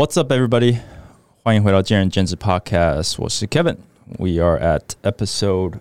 [0.00, 0.78] What's up, everybody？
[1.42, 3.76] 欢迎回到见人见智 Podcast，我是 Kevin。
[4.18, 5.74] We are at episode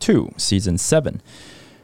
[0.00, 1.14] two, season seven。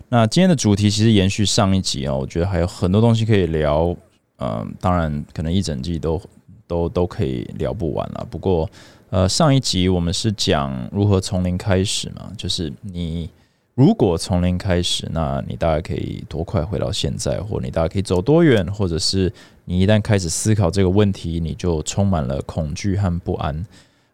[0.08, 3.94] 那今天的主题其实延续上一集啊，我觉得还有很多东西可以聊。
[4.38, 6.20] 嗯，当然可能一整季都
[6.66, 8.26] 都都可以聊不完了。
[8.28, 8.68] 不过，
[9.10, 13.30] 呃，上一集我们是讲如何从零开始嘛，就是你
[13.76, 19.30] 如果从零开始，那你大概可以多快回到现在，或你大概可以走多远，或者是
[19.66, 23.66] 你一旦开始思考这个问题，你就充满了恐惧和不安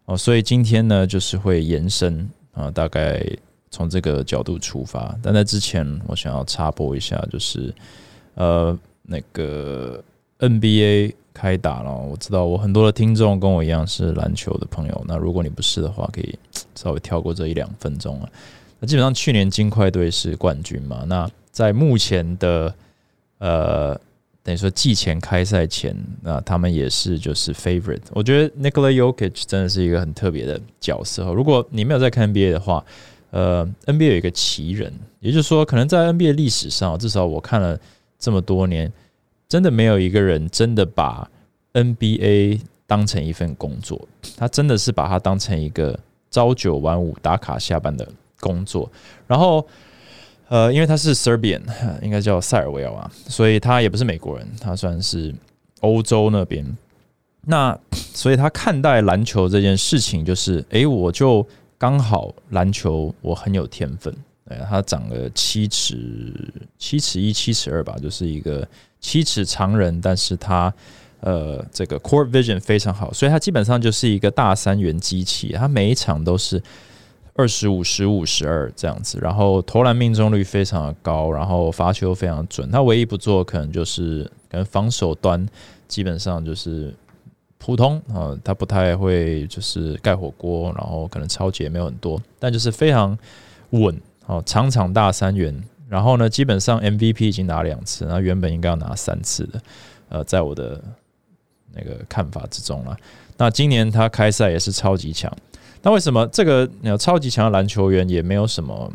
[0.07, 0.17] 哦。
[0.17, 3.25] 所以今天呢，就是会延伸啊，大概
[3.71, 5.17] 从这个角度出发。
[5.23, 7.73] 但在之前，我想要插播一下，就是
[8.35, 10.03] 呃，那个。
[10.41, 15.05] NBA 开打了，我知道我很多的听众跟我一样是篮球的朋友。
[15.07, 16.37] 那如果你不是的话，可以
[16.75, 18.29] 稍微跳过这一两分钟啊。
[18.83, 21.05] 那基本上去年金块队是冠军嘛？
[21.07, 22.75] 那在目前的
[23.39, 23.95] 呃，
[24.43, 28.03] 等于说季前开赛前，那他们也是就是 favorite。
[28.11, 31.33] 我觉得 Nikola Jokic 真的是一个很特别的角色。
[31.33, 32.85] 如果你没有在看 NBA 的话，
[33.31, 37.79] 呃，NBA 有一个奇人，也就是说，可能在 NBA 历史上，至少我看了
[38.19, 38.93] 这么多年。
[39.49, 41.31] 真的没有一个人真的把
[41.75, 48.09] NBA 当成一份工作，他真的是把它当成一个朝九晚五打卡下班的
[48.43, 48.91] 工作。
[49.27, 49.65] 然后，
[50.49, 51.63] 呃，因为他是 Serbian，
[52.03, 55.33] 应该叫塞尔维亚吧，所以他也不是美国人，他算是
[55.81, 56.67] 欧洲那边。
[57.47, 61.47] 那所以他看待篮球这件事情，就是诶，我就
[61.79, 64.13] 刚好篮球我很有天分。
[64.49, 66.35] 哎，他长了七尺
[66.77, 68.67] 七尺一七尺二吧，就是一个。
[69.05, 70.73] 七尺长人，但是他
[71.23, 76.63] 呃，这个 core vision 非常好，所以他基本上就是一个大三元机器，他每一场都是
[77.35, 82.71] 二十五、十五、十二这样子，然后投篮命中率非常的高，然后罚球非常准。
[82.71, 85.47] 他唯一不做可能就是跟防守端
[85.89, 86.95] 基本上就是
[87.59, 93.17] 普通啊，他不太会就是盖火锅，然后可能超级也没有很多，但就是非常
[93.71, 95.63] 稳哦，场场大三元。
[95.89, 99.61] 然后呢，基本上 MVP 已经拿两次，那原本应该要拿三次的，
[100.09, 100.83] 呃，在我的
[101.75, 102.97] 那个看法之中了。
[103.37, 105.31] 那今年他开赛也是超级强，
[105.83, 108.93] 那为什么这个有超级强的篮球员也没有什么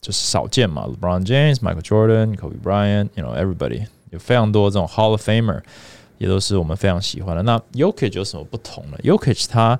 [0.00, 5.62] 就是少见嘛？LeBron James、Michael Jordan、Kobe Bryant，you know everybody 有非常多这种 Hall of Famer，
[6.18, 7.42] 也都是我们非常喜欢的。
[7.42, 9.78] 那 Yoke 有什么不同呢？Yoke 他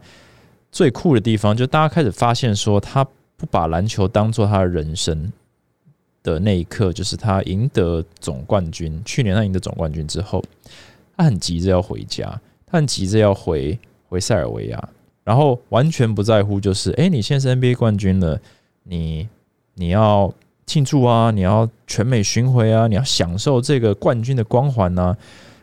[0.72, 3.04] 最酷的地方，就大家开始发现说，他
[3.37, 5.32] 不把篮球当做他的人生。
[6.20, 9.00] 的那一刻，就是他赢得总冠军。
[9.04, 10.42] 去年他赢得总冠军之后，
[11.16, 12.28] 他很急着要回家，
[12.66, 14.88] 他很急着要回回塞尔维亚，
[15.28, 18.40] 然后完全不在乎，就是哎，你现在是 NBA 冠军了，
[18.84, 19.28] 你
[19.74, 20.32] 你要
[20.64, 25.14] 庆祝啊，你要全美巡回啊，你要享受这个冠军的光环呢。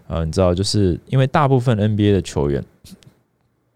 [0.08, 2.64] 呃，你知道，就是因为大部分 NBA 的球员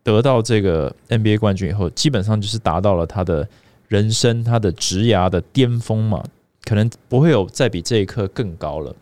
[0.04, 3.50] 得到这个 NBA 冠军以后，基本上就是达到了他的
[3.88, 6.24] 人生、他的职涯的巅峰嘛。
[6.66, 8.96] 可能不会有再比这一刻更高了，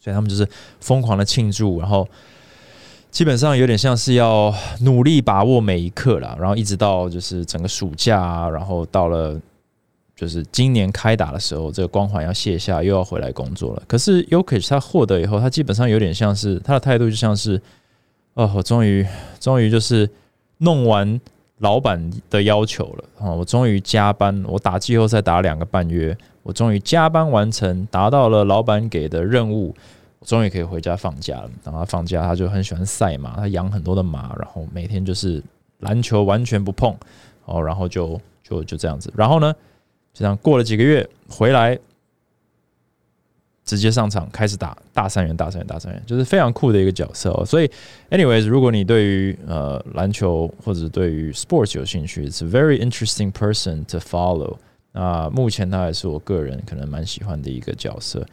[0.00, 0.44] 所以他们就是
[0.80, 2.08] 疯狂的庆祝，然后
[3.10, 9.40] 基本上有点像是要努力把握每一刻了，然后一直到就是整个暑假，然后到了
[10.14, 13.82] 就是今年开打的时候，这个光环要卸下，又要回来工作了。
[13.86, 17.60] 可是 y o k i 他获得以后，他基本上有点像是他的态度就像是，
[18.34, 19.06] 哦，我终于
[19.40, 20.08] 终于就是
[20.58, 21.20] 弄完
[21.58, 26.16] 老板的要求了啊，我终于加班，我打季后赛打两个半月。
[26.44, 29.74] 我终于加班完成，达到了老板给的任务，
[30.24, 31.50] 终于可以回家放假了。
[31.64, 35.42] 然后他放假，他就很喜欢赛马，他养很多的马，然后每天就是
[35.80, 36.96] 篮球完全不碰，
[37.44, 39.12] 哦，然后就就就这样子。
[39.16, 39.52] 然后呢，
[40.12, 41.78] 就这样过了几个月，回来
[43.64, 47.30] 直接上场开始打大三元、大三元、大三元，就是非常酷的一个角色。
[47.32, 47.44] 哦。
[47.44, 47.70] 所以
[48.10, 54.56] ，anyways，如果你对于呃篮球或者对于 sports 有兴趣，it's a very interesting person to follow。
[54.92, 58.26] 那目前他还是我个人可能蛮喜欢的一个角色，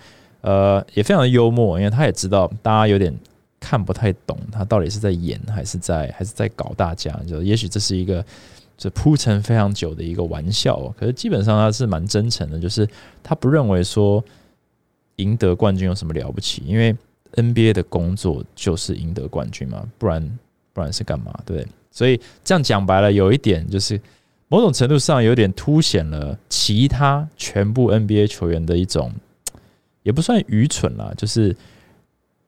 [0.45, 3.11] 呃，也非常的幽默，因为他也知道大家有点
[3.59, 8.23] 看不太懂他到底是在演还是在还是在搞大家，就也许这是一个
[8.77, 12.87] 这铺陈非常久的一个玩笑，可是基本上他是蛮真诚的，就是
[13.23, 14.23] 他不认为说
[15.15, 16.95] 赢得冠军有什么了不起，因为
[17.33, 20.39] NBA 的工作就是赢得冠军嘛，不然
[20.73, 21.33] 不然是干嘛？
[21.43, 23.99] 对，所以这样讲白了，有一点就是。
[24.47, 29.11] 某种程度上有点凸显了其他全部 NBA 球员的一种，
[30.05, 31.53] 也不算愚蠢啦，就是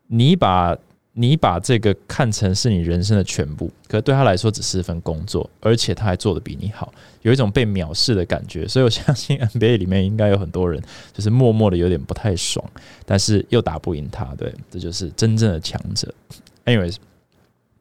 [0.06, 0.78] 你把
[1.14, 6.94] 你把这个看成是你人生的全部，可对他来说只是一份工作，而且他还做的比你好，
[7.24, 8.68] 有一种被藐视的感觉。
[8.68, 10.80] 所以我相信 NBA 里面应该有很多人
[11.12, 12.64] 就是默默的有点不太爽，
[13.04, 16.14] 但是又打不赢他，对，这就是真正的强者。
[16.66, 16.98] Anyways，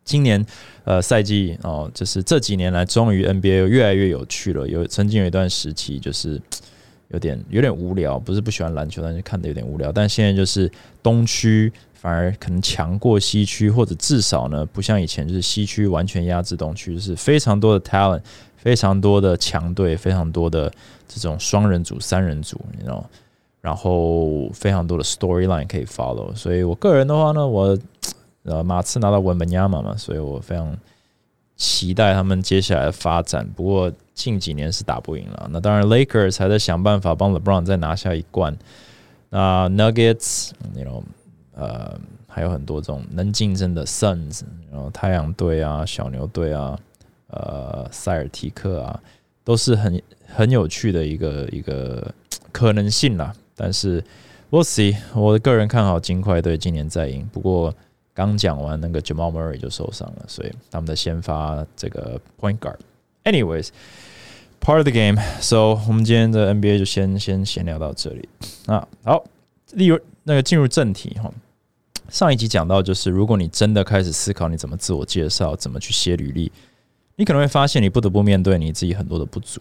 [0.03, 0.43] 今年
[0.85, 4.67] 呃赛季哦，就是这几年来，终于 NBA 越来越有趣了。
[4.67, 6.41] 有曾经有一段时期，就是
[7.09, 9.91] 有点有点无聊，不是不喜欢篮球，但是看的有点无聊。
[9.93, 10.71] 但现在就是
[11.03, 18.23] 东区反而可能强过西区，或者至少呢，不像以前就是西区完全压制东区，就是非常多的 talent，
[18.57, 20.73] 非常多的强队，非常多的
[21.07, 23.09] 这种双人组、三人组，你知道，
[23.61, 26.35] 然后非常多的 storyline 可以 follow。
[26.35, 27.79] 所以我个人的话呢，我。
[28.49, 30.73] 呃，马刺拿到文本亚马嘛，所以我非常
[31.57, 33.45] 期待他们接下来的发展。
[33.57, 35.49] 不过近几年是打不赢了。
[35.53, 38.57] 那当然，Lakers 还在想办法帮 LeBron 再拿下一冠。
[39.29, 41.03] 那 Nuggets，you know，
[41.55, 41.97] 呃，
[42.27, 44.43] 还有很多这种能竞争的 Suns，
[44.73, 46.77] 然后太阳队啊、小牛队啊、
[47.29, 49.01] 呃，塞尔提克啊，
[49.45, 52.13] 都是很很有趣的一个一个
[52.51, 53.33] 可能性啦。
[53.55, 54.03] 但是
[54.51, 54.97] ，We'll see。
[55.15, 57.25] 我个人看好金块队今年再赢。
[57.33, 57.73] 不过。
[58.17, 62.79] 刚讲完那个 Jamal Murray 就受伤了，所以他们的先发这个 Point Guard。
[63.27, 65.21] Anyways，part of the game。
[65.41, 68.29] So 我们今天的 NBA 就先先闲聊到这里。
[68.67, 69.25] 那好，
[69.73, 71.29] 例如那个进入正题哈。
[72.09, 76.53] 上一集讲到，就是如果你真的开始思考你怎么自我介绍，怎么去写履历，
[77.17, 79.61] 你可能会发现你不得不面对你自己很多的不足。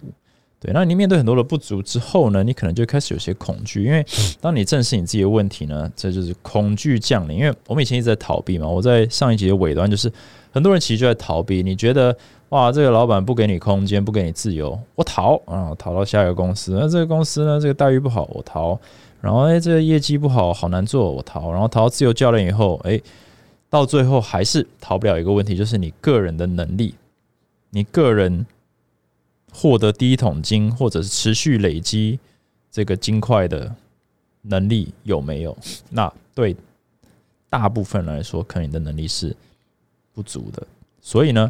[0.60, 4.06] 对，那你面对很多的不足之后呢，你可能就开始有些恐惧，因为
[4.40, 7.40] 当你正视你自己的问题呢，这就是恐惧降临。
[7.40, 10.12] 因为我们以前一直在逃避嘛，我在上一集的尾端就是
[10.52, 11.64] 很多人其实就在逃避。
[11.64, 12.16] 你觉得
[12.56, 16.72] 哇，这个老板不给你空间，不给你自由，我逃啊，逃到下一个公司。
[16.80, 18.80] 那这个公司呢，这个待遇不好，我逃。
[19.20, 21.52] 然后哎，这个业绩不好，好难做，我逃。
[21.52, 23.02] 然后逃到自由教练以后，哎，
[23.70, 26.96] 到最后还是逃不了一个问题，就是你个人的能力，
[27.72, 28.46] 你个人。
[29.58, 32.20] 获得第一桶金，或者是持续累积
[32.70, 33.74] 这个金块的
[34.42, 35.58] 能力有没有？
[35.90, 36.54] 那对
[37.50, 39.34] 大部分来说，可能你的能力是
[40.14, 40.62] 不足的。
[41.00, 41.50] 所以呢，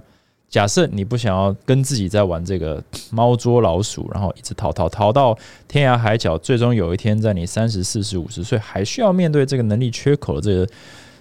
[0.56, 2.81] 假设你不想要跟自己在玩这个
[3.12, 5.38] 猫捉老鼠，然后一直逃逃逃到
[5.68, 10.69] 天涯海角，最终有一天在你三十四十五十岁还需要面对这个能力缺口的这个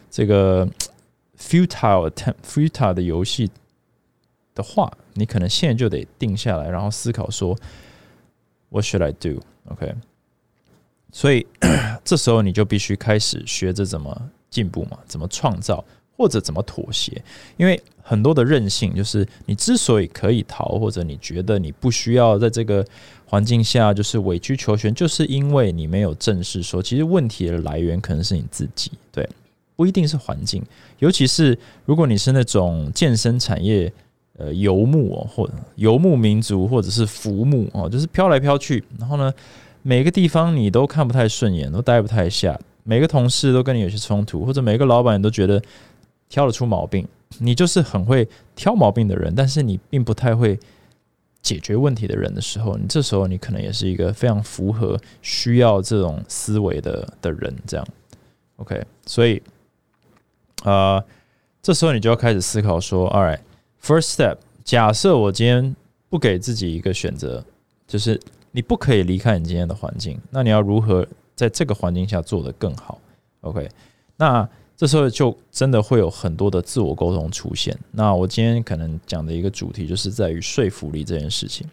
[0.09, 0.69] 这个
[1.37, 3.51] futile attempt futile 的游戏。
[4.55, 7.59] 的话，你可能现在就得定下来，然后思考说
[8.69, 9.41] ，What should I do?
[9.65, 9.93] OK，
[11.11, 11.45] 所以
[12.05, 15.85] 这时候你就必须开始学着怎么进步嘛，怎么创造
[16.17, 17.23] 或者怎么妥协。
[17.57, 22.85] 因为很多的韧性，就是你之所以可以逃，或者你觉得你不需要在这个
[23.27, 29.29] 环境下就是委曲求全，就是因为你没有正视说，其实问题的来源可能是你自己，对，
[29.77, 30.63] 不一定是环境。
[30.99, 33.93] 尤其是如果你是那种健身产业。
[34.37, 38.83] 呃，游牧哦，或游牧民族，或者是浮木哦，就是飘来飘去。
[38.99, 39.33] 然后呢，
[39.83, 42.59] 每个地方你都看不太顺眼，都待不太下。
[42.83, 45.63] 每个同事都跟你有些冲突，或者每个老板都觉得
[46.35, 47.07] 挑得出毛病。
[47.39, 50.59] 你就是很会挑毛病的人，但是你并不太会
[51.41, 57.55] 解决问题的人的时候，你这时候你可能也是一个非常符合需要这种思维的的人。
[57.69, 57.87] 这样
[58.57, 59.41] ，OK，所以
[60.65, 61.01] 啊，
[61.63, 63.41] 这时候你就要开始思考说，All right。
[63.81, 65.77] First step，假设我今天
[66.09, 67.45] 不给自己一个选择，
[67.87, 68.21] 就是
[68.51, 71.07] 你不可以离开你今天的环境，那你要如何
[71.37, 73.01] 在这个环境下做得更好
[73.43, 73.69] ？OK，
[74.17, 77.77] 那这时候就真的会有很多的自我沟通出现。
[77.93, 81.67] 那我今天可能讲的一个主题就是在于说服力这件事情。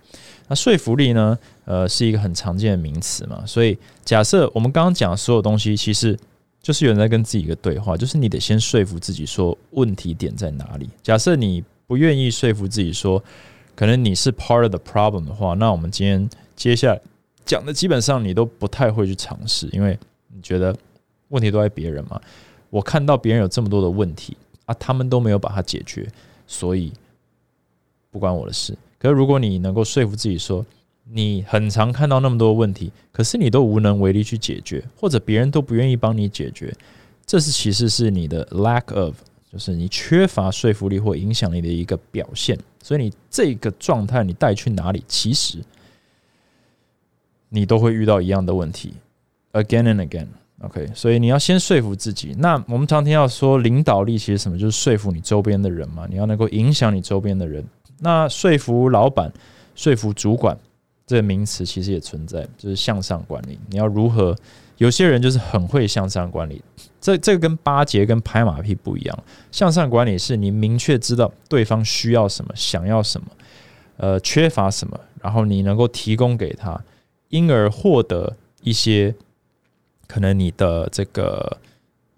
[0.47, 3.43] 那说服力呢，呃，是一个很常见的名词嘛。
[3.45, 6.17] 所以假设我们刚刚讲的所有东西，其实
[6.61, 10.89] 就是有人在跟自己一个对话，就是你得先说服自己说问题点在哪里。
[11.01, 13.21] 假设你不愿意说服自己说，
[13.75, 17.01] 可能你是 part of the problem 的话，那我们今天接下来
[17.45, 19.97] 讲的基本上你都不太会去尝试，因为
[20.27, 20.75] 你觉得
[21.29, 22.21] 问题都在别人嘛。
[22.71, 24.35] 我看到别人有这么多的问题
[24.65, 26.11] 啊，他们都没有把它解决，
[26.47, 26.91] 所以
[28.09, 28.75] 不关我的事。
[28.97, 30.65] 可是如果你能够说服自己说，
[31.03, 36.75] 你很常看到那么多问题，可是你都无能为力去解决，或者别人都不愿意帮你解决，
[37.27, 39.15] 这是其实是你的 lack of。
[39.51, 45.57] 就是你缺乏说服力或影响力的一个表现，所以你这个状态你带去哪里，其实
[47.49, 48.93] 你都会遇到一样的问题
[49.51, 50.27] ，again and again。
[50.63, 52.35] OK，所以你要先说服自己。
[52.37, 57.65] 那我们常听到说领导力其实什么，就是说服你周边的人嘛，你要能够影响你周边的人。
[57.99, 59.31] 那说服老板、
[59.75, 60.57] 说服主管
[61.07, 63.59] 这个名词其实也存在，就是向上管理。
[63.69, 64.35] 你要如何？
[64.77, 66.59] 有些人就是很会向上管理。
[66.99, 73.27] 这这个跟巴结跟拍马屁不一样，向上管理是你明确知道对方需要什么，想要什么，
[73.97, 76.79] 呃，缺乏什么，然后你能够提供给他，
[77.29, 79.13] 因而获得一些
[80.11, 81.57] 可能你的这个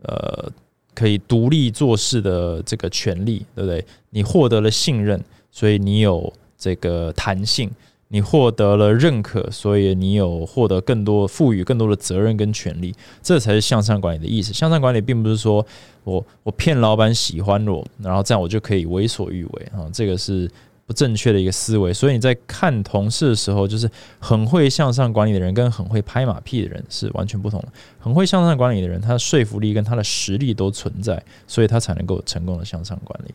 [0.02, 0.52] 呃
[0.96, 3.86] 可以独立做事的这个权利，对不对？
[4.10, 7.70] 你获得了信任，所以你有这个弹性；
[8.08, 12.96] 你获得了认可，所以你有获得更多赋予更多的责任跟权利。
[13.22, 14.52] 这才是向上管理的意思。
[14.52, 15.64] 向上管理并不是说
[16.04, 20.50] 我我骗老板喜欢我，然后这样我就可以为所欲为啊，这个是。
[20.86, 27.70] 不正确的一个思维，所以你在看同事的时候，就是很会向上管理的人跟很会拍马屁的人是完全不同的。
[28.00, 33.34] 很会向上管理的人，他的说服力跟他的实力都存在，所以他才能够成功的向上管理。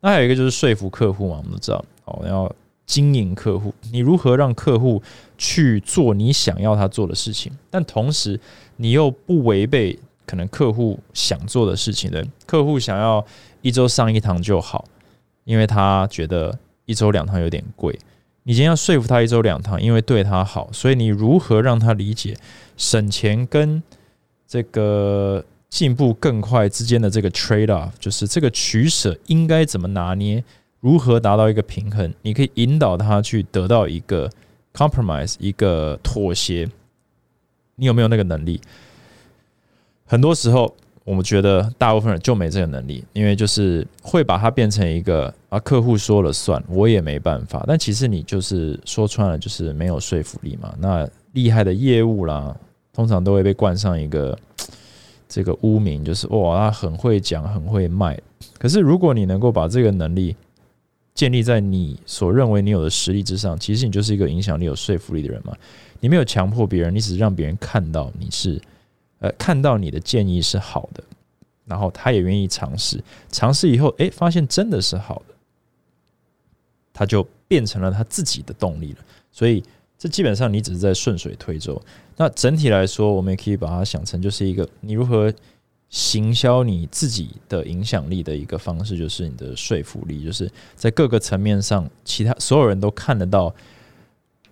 [0.00, 2.54] 那还有一个就是说服客户嘛，我们都知道，哦，要
[2.84, 5.02] 经营客户，你如何让客户
[5.38, 8.38] 去做你想要他做的事情，但同时
[8.76, 12.22] 你又不违背可能客户想做的事情的。
[12.44, 13.24] 客户想要
[13.62, 14.84] 一周上一堂就好，
[15.44, 16.58] 因为他觉得。
[16.90, 17.96] 一周两趟有点贵，
[18.42, 22.36] 你今天要说服他一周两趟，因为对他好，所以你如何让他理解
[22.76, 23.80] 省钱跟
[24.44, 30.42] 这个进步更快之间的这个 trade off，就是这个取舍应该怎么拿捏，
[30.80, 32.12] 如何达到一个平衡？
[32.22, 34.28] 你可以引导他去得到一个
[34.74, 36.68] compromise，一个妥协。
[37.76, 38.60] 你有没有那个能力？
[40.06, 40.74] 很多时候。
[41.10, 47.64] 我们觉得大部分人就没这个能力，因为就是会把它变成一个啊，客户说了算，我也没办法。
[47.66, 50.72] 但其实你就是说穿了，就是没有说服力嘛。
[50.78, 52.56] 那厉害的业务啦，
[52.92, 54.38] 通常都会被冠上一个
[55.28, 58.16] 这个污名，就是哇，他很会讲，很会卖。
[58.56, 60.36] 可是如果你能够把这个能力
[61.12, 65.52] 建立在你所认为你有的实力之上，其实你就是一个影响力、有说服力的人嘛。
[65.98, 68.62] 你没有强迫别人，你只是让别人看到你是。
[69.20, 71.02] 呃，看到你的建议是好的，
[71.64, 75.34] 然后他也愿意尝试，尝试以后，哎，发现真的是好的，
[76.92, 78.98] 他就变成了他自己的动力了。
[79.30, 79.62] 所以，
[79.98, 81.80] 这基本上你只是在顺水推舟。
[82.16, 85.32] 那整体来说，我们也可以把它想成就是一个你如何
[85.90, 93.54] 行销你自己的影响力的一个方式，就是你的说服力，就是在各个层面上，其他所有人都看得到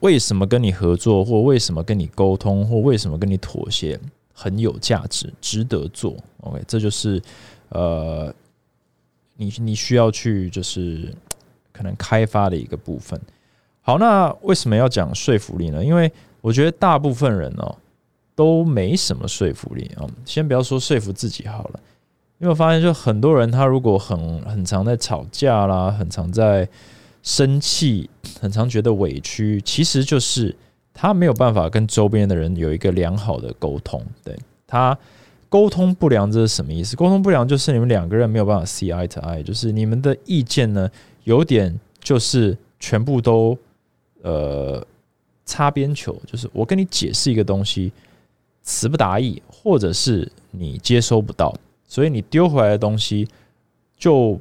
[0.01, 3.99] 为什么跟你合作，或为什么跟你沟通，或为什么跟你妥协。
[4.41, 6.17] 很有价值，值得做。
[6.43, 7.21] OK，这就是
[7.71, 8.33] 呃，
[9.35, 11.13] 你你需要去就是
[11.73, 13.21] 可能开发的一个部分。
[13.81, 15.85] 好，那为什么要讲说服力呢？
[15.85, 17.77] 因为我觉得大部分人哦
[18.37, 20.07] 都没什么说服力啊。
[20.25, 21.81] 先不要说说服自己好了，
[22.39, 26.69] 因为我发现就很多人他如果很很常在吵架啦，很常在
[27.25, 28.09] 生气，
[28.41, 30.55] 很常觉得委屈，其实就是。
[31.01, 34.37] 他没有办法跟周边的人有一个良好的沟通，对
[34.67, 34.99] 他
[35.49, 36.97] 沟通不良这是什么意思？
[36.97, 40.91] 沟通不良就是你们两个人没有办法 see eye to eye，就是你们的意见呢
[41.23, 43.57] 有点就是全部都
[44.23, 44.85] 呃
[45.45, 47.93] 擦边球，就是我跟你解释一个东西
[48.65, 51.55] 词不达意，或者是你接收不到，
[51.87, 53.29] 所以你丢回来的东西
[53.97, 54.37] 就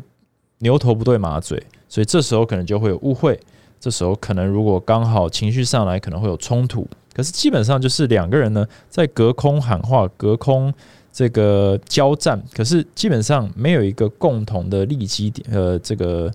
[0.57, 3.39] 牛头不对马嘴，所以这时候可能就会有误会。
[3.79, 6.87] 这时候可能如果刚好情绪上来，可能会有冲突。
[7.13, 10.73] 可是基本上就是两个人呢在隔空喊话、隔空
[11.11, 15.47] 这个交战，可是基本上没有一个共同的利基点。
[15.51, 16.31] 呃，这个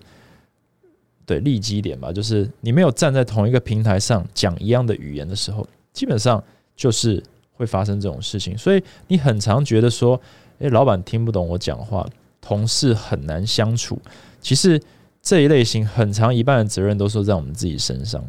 [1.25, 6.43] 对利基点吧，就是你没有站在同一个平台上讲一样的语言的时候，基本上
[6.75, 7.23] 就是
[7.53, 8.57] 会发生这种事情。
[8.57, 10.19] 所以你很常觉得说，
[10.59, 12.05] 诶，老板听不懂我讲话，
[12.41, 13.97] 同事很难相处。
[14.41, 14.81] 其实。
[15.23, 18.21] 这一类型很长一半的责任都是在我们自己身上。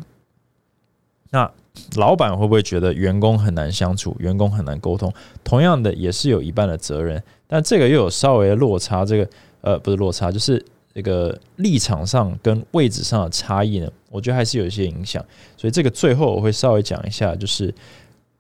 [1.31, 1.51] 那
[1.97, 5.13] 老板会不会觉得员工很难相处，员工很难沟通？
[5.43, 9.05] 同样的，也是有一半的责任，但这个又有稍微的落差。
[9.05, 9.29] 这个
[9.61, 15.21] 呃，不是落差，就是这个立场上跟位置上的差异呢，我觉得还是有一些影响。
[15.57, 17.75] 所以这个最后我会稍微讲一下，就是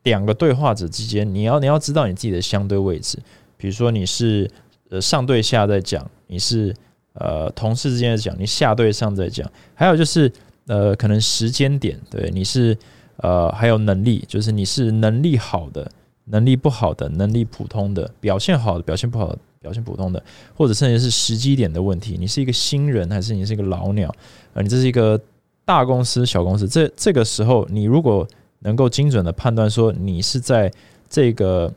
[0.05, 3.19] 两个对话者之间，你要你要知道你自己的相对位置。
[3.57, 4.49] 比如说你是
[4.91, 6.73] 呃上对下在讲，你是。
[7.14, 10.30] 呃，同事之间的讲，你下对上在讲，还有就是，
[10.66, 12.76] 呃，可能时间点，对，你是
[13.18, 15.88] 呃，还有能力，就是你是能力好的，
[16.25, 20.21] 能力不好的，能力普通的，表现好的，表现不好的，表现普通的，
[20.56, 24.12] 或者甚至是时机点的问题，你是一个新人还是你是一个老鸟？
[24.52, 25.21] 啊，你这是一个
[25.64, 28.26] 大公司、小公司，这这个时候，你如果
[28.59, 30.68] 能够精准的判断说，你是在
[31.09, 31.73] 这个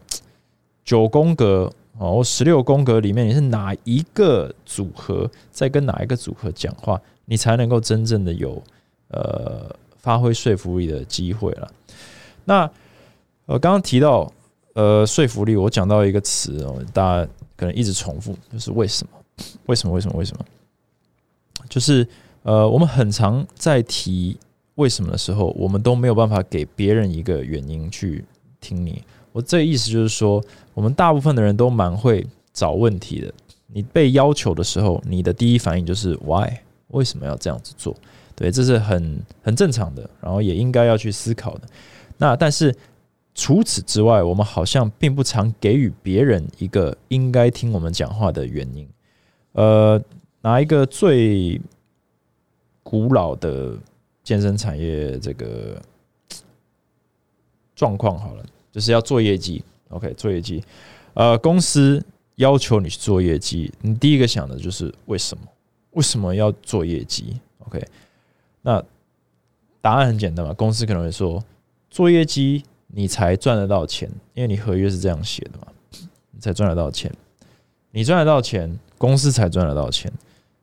[0.83, 1.71] 九宫格。
[1.99, 8.61] 哦，十六宫格里面你是哪一个组合在跟哪一个组合讲话，你才能够真正的有
[9.09, 11.71] 呃发挥说服力的机会了。
[12.45, 12.69] 那
[13.45, 14.31] 我刚刚提到
[14.73, 19.13] 呃说服力，我讲到一个词哦，大家可能一直重复，就是为什么？
[19.65, 19.93] 为什么？
[19.93, 20.17] 为什么？
[20.17, 20.45] 为什么？
[21.67, 22.07] 就是
[22.43, 24.37] 呃，我们很常在提
[24.75, 28.23] 为什么的时候，我们都没有办法给别人一个原因去
[28.61, 29.03] 听你。
[29.31, 30.43] 我这意思就是说，
[30.73, 33.33] 我们大部分的人都蛮会找问题的。
[33.67, 36.49] 你被要求的时候，你的第一反应就是 why？
[36.89, 37.95] 为什么要这样子做？
[38.35, 41.67] 对，这是很很正常的，然后也应该要去思考的。
[42.17, 42.73] 那但是
[43.35, 48.87] 除此之外，我们好像并不常给予别人一个应该听我们讲话的原因。
[49.51, 50.01] 呃，
[50.41, 51.59] 拿一个最
[52.83, 53.77] 古老的
[54.23, 55.81] 健身产业这个
[57.75, 58.45] 状况好了，
[58.77, 59.63] 就是要做业绩。
[59.89, 60.63] OK，做业绩。
[61.15, 62.05] 呃，公司
[62.35, 65.43] 要求你去做业绩，你第一个想的就是为什么？
[65.93, 67.83] 为什么要做业绩？OK，
[68.61, 68.83] 那
[69.81, 71.43] 答案很简单嘛，公司可能会说，
[71.89, 75.65] 做业绩你才赚得到钱，因为你合约是这样写的嘛，
[76.29, 77.11] 你才赚得到钱，
[77.89, 80.13] 你赚得到钱，公司才赚得到钱，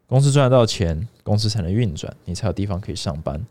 [0.07, 3.45] 公司赚得到钱，公司才能运转，你才有地方可以上班，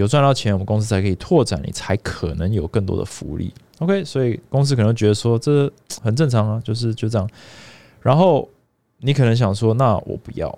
[0.00, 3.52] 有赚到钱，我们公司才可以拓展，你才可能有更多的福利。
[3.78, 5.70] OK，所以公司可能觉得说这
[6.02, 7.28] 很正常啊，就是就这样。
[8.00, 8.48] 然后
[8.98, 10.48] 你可能想说，那我不要。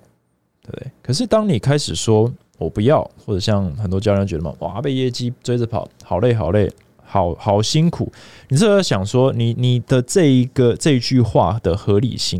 [0.60, 0.90] 对不对？
[1.02, 6.70] 可是当你开始说我不要，或者像很多教练觉得嘛，哇，被业绩追着跑，好累，好累，
[7.02, 8.12] 好好辛苦。
[8.48, 12.38] 你这要想说，你你的这一个这一句话的合理性，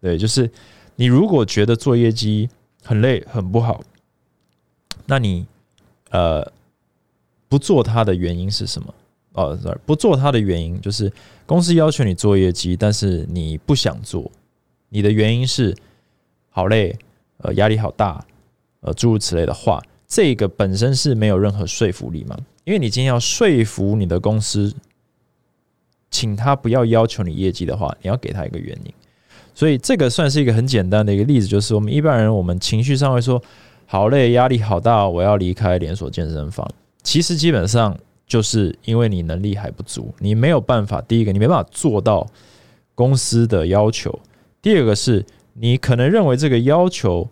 [0.00, 0.50] 对，就是
[0.94, 2.48] 你如果觉得做业绩
[2.82, 3.82] 很累很不好，
[5.04, 5.46] 那你
[6.16, 6.52] 呃
[7.48, 8.94] 不做它的原因是什么？
[9.34, 11.12] 哦，不做它的原因就是
[11.44, 14.30] 公司要求你做业绩，但是你不想做，
[14.88, 15.76] 你的原因是
[16.50, 16.96] 好累。
[17.38, 18.24] 呃，压力好大，
[18.80, 22.34] 呃，诸如此类的话，这个本身是没有任何说服力嘛？
[22.64, 24.74] 因为你今天要说服你的公司，
[26.10, 28.94] 请他不要要求你业绩的话，你要给他一个原因。
[29.54, 33.40] 所以这个算是一个很简单的一个例子，就是我们一般人，我们情绪上会说
[33.86, 36.68] 好累，压力好大，我要离开连锁健身房。
[37.02, 41.00] 其实基本上就是因为你能力还不足，你没有办法。
[41.00, 42.26] 第一个，你没办法做到
[42.94, 44.10] 公司的要求；
[44.60, 45.24] 第二个是。
[45.58, 47.26] 你可能认为这个要求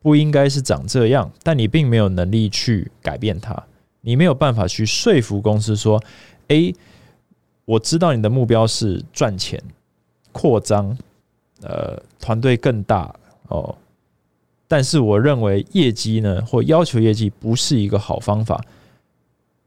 [0.00, 3.60] 不应该是长这样，但你并没有能力去改变它。
[4.02, 6.00] 你没有办法去说服公司说
[6.46, 6.72] ：“诶，
[7.64, 9.60] 我知道你的目标是赚钱、
[10.30, 10.96] 扩张，
[11.62, 13.12] 呃，团队更大
[13.48, 13.74] 哦。
[14.70, 18.64] 但是我认为业绩呢，或要求业绩不是一个好方法。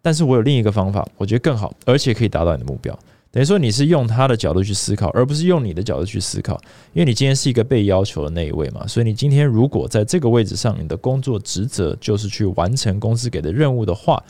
[0.01, 2.97] 但是我有另一个方法，我觉得更好，而且可以达到你的目标。”
[3.29, 6.53] 等于说你是用他的角度去思考，而不是用你的角度去思考，
[6.93, 14.23] 因为你今天是一个被要求的那一位嘛，所以你今天如果在这个位置上，你的工作职责就是去完成公司给的任务的话，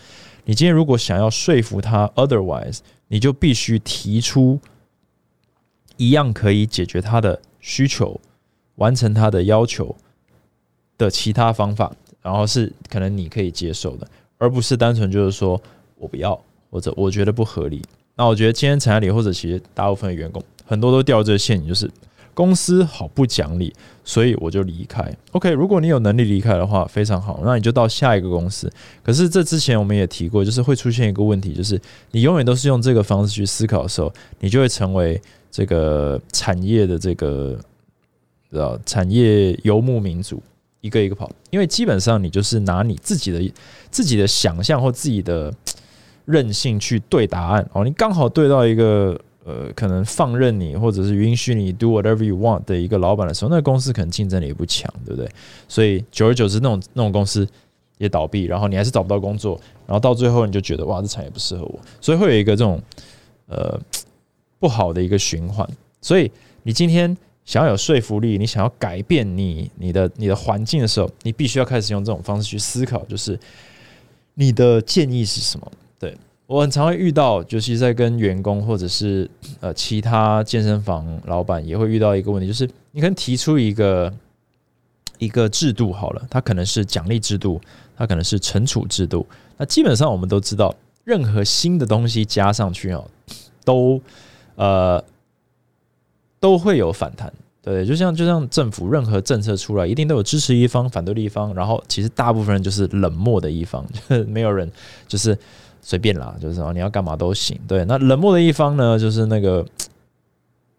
[0.46, 4.60] 你今天如果想要说服他，otherwise，你就必须提出
[5.98, 8.20] 一样可以解决他的需求、
[8.76, 9.96] 完成他的要求
[11.04, 15.62] 的其他方法，然后是可能你可以接受的，而不是单纯就是说
[15.98, 16.40] 我不要
[16.70, 17.82] 或者我觉得不合理。
[18.16, 21.90] 那我觉得今天产业里或者其实大部分的员工很多都掉这个陷阱，就是
[22.34, 25.04] 公司好不讲理，所以我就离开。
[25.34, 28.72] OK，如果你有能力离开的话，非常好，那你就到下一个公司。
[29.04, 31.80] 可是这之前我们也提过，就是会出现一个问题，就是
[32.12, 37.60] 你永远都是用这个方式去思考的时候，你就会成为这个产业的这个
[38.52, 40.42] 呃产业游牧民族，
[40.84, 43.54] 一个一个跑，因为基本上你就是拿你自己的
[43.90, 45.52] 自己的想象或自己的。
[46.26, 55.30] 任性去对答案哦，你刚好对到一个呃，可能放任你或者是允许你 do whatever you want 的一个老板的时候，那公司可能竞争力也不强，对不对？
[55.68, 57.46] 所以久而久之，那种那种公司
[57.98, 62.82] 也倒闭，然后你还是找不到工作，然后到最后你就觉得哇，这产业不适合我，所以会有一个这种
[63.48, 63.78] 呃
[64.60, 65.68] 不好的一个循环。
[66.00, 66.32] 所以
[66.64, 67.14] 你今天
[67.46, 73.38] 想要有说服力，你想要改变你你的你的环境的时候，你必须要开始用这种方式去思考，就是
[74.36, 75.72] 你的建议是什么。
[76.00, 79.30] 对我很常会遇到，就是在跟员工或者是
[79.60, 84.14] 呃其他健身房老板也会遇到一个问题，就是你可能提出一个
[85.18, 87.60] 一个制度好了，它可能是奖励制度，
[87.96, 89.26] 它可能是惩处制度。
[89.58, 93.06] 那基本上我们都知道，任何新的东西加上去哦，
[93.64, 94.02] 都
[94.56, 95.04] 呃
[96.44, 97.32] 都会有反弹。
[97.62, 104.70] 对，就像就像政府任何政策出来，一定都有支持一方、反对的一方，然后其实大部分人就是冷漠的一方， 就是没有人
[105.08, 105.38] 就是。
[105.86, 107.60] 随便啦，就是说你要干嘛都行。
[107.68, 109.66] 对，那冷漠的一方呢，就是那个，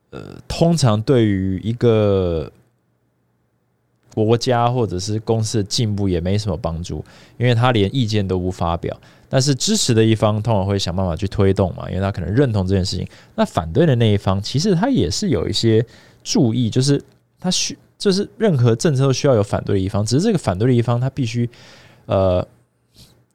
[0.09, 2.51] 呃，通常对于一个
[4.15, 7.05] 国家或者是公司的进步也没什么帮助，
[7.37, 8.97] 因为他连意见都不发表。
[9.29, 13.07] 但是支持的一方通常会想办法去推动嘛，因为他可能认同这件事情。
[13.35, 15.85] 那反对的那一方，其实他也是有一些
[16.23, 17.03] 注意，就是
[17.41, 21.49] 他需，就是任何政策都需要有反对的一方，只是这个反对的一方他必须，
[22.07, 22.47] 呃。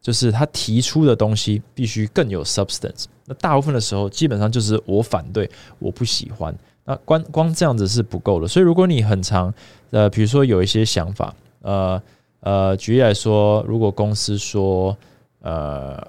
[0.02, 3.04] 就是他提出的东西必须更有 substance。
[3.26, 6.56] 那大部分的时候，基本上就是我反对，我不喜欢。
[6.86, 8.48] 那光光这样子是不够的。
[8.48, 9.54] 所以如果你很长，
[9.92, 12.02] 呃，比如说有一些想法，呃
[12.42, 14.96] 呃，举例来说，如果公司说，
[15.42, 16.02] 呃，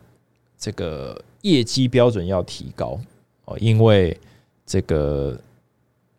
[0.59, 2.99] 这个业绩标准要提高
[3.47, 4.16] 哦，因为
[4.66, 5.37] 这个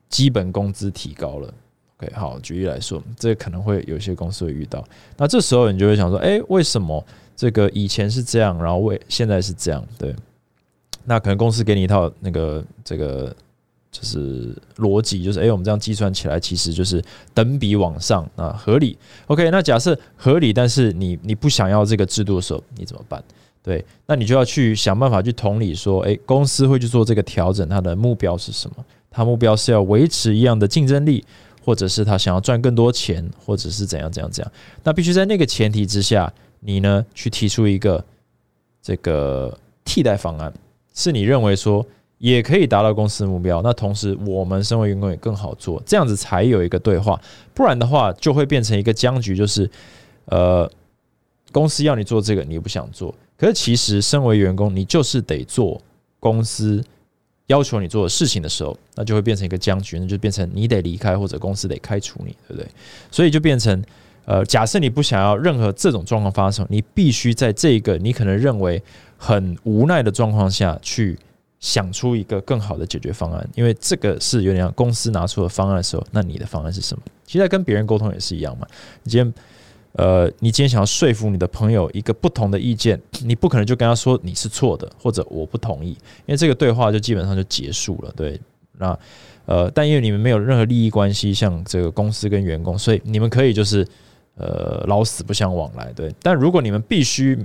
[0.10, 1.54] 基本工资提高了。
[1.98, 4.84] OK，好，举例来说，这可能会有些公司会遇到。
[5.18, 7.04] 那这时候你就会想说，哎，为什么
[7.36, 9.86] 这个以前是这样，然后为现在是这样？
[9.98, 10.16] 对，
[11.06, 13.34] 那可能公司给你一套那个这个
[13.92, 18.98] 就是逻辑，就是哎，我们这样计算起来，其实就是等比往上啊，合理。
[19.28, 23.24] OK，那假设合理，但是你你不想要这个制度的时候，你怎么办？
[23.62, 28.86] 对，那你就要去想办法去同理说，哎，公司会去做这个调整，它的目标是什么？
[29.10, 31.24] 它目标是要维持一样的竞争力。
[31.64, 34.52] 或者是他想要赚更多钱，或者是怎样怎样怎样，
[34.84, 38.04] 那必须在那个前提之下，你呢去提出一个
[38.82, 40.52] 这个替代方案，
[40.96, 41.86] 是你认为说
[42.22, 47.20] 也可以达到公司目标，那同时我们身为员工也更好做，这样子才有一个对话，
[47.54, 49.70] 不然的话就会变成一个僵局，就是
[50.26, 50.72] 呃
[51.52, 55.82] 公司要你做这个你不想做，可是其实身为员工你就是得做
[56.22, 56.82] 公司。
[57.48, 62.66] 要求你做的事情的时候，那就会变成一个僵局，那就变成你得离开或者公司得开除你，对不对？
[63.12, 63.84] 所以就变成，
[64.24, 68.82] 呃，假设你不想要任何这种状况发生，你必须在这个你可能认为
[69.18, 71.20] 很无奈的状况下去
[71.62, 77.02] 想出一个更好的解决方案，因为这个是有点像公司拿出的方案的时候，那你的方案是什么？
[77.26, 78.68] 其实跟别人沟通也是一样嘛，
[79.04, 79.34] 你今天。
[79.96, 88.14] 呃，你今天想要说服你的朋友一个不同的意见，你不可能就跟他说你是错的，或者我不同意，因为这个对话就基本上就结束了。
[88.16, 88.40] 对，
[88.78, 88.98] 那
[89.46, 93.86] 呃，但因为你们没有任何利益关系，像这个公司跟员工，所以你们可以就是
[94.36, 95.92] 呃老死不相往来。
[95.92, 97.38] 对，但如果你们必须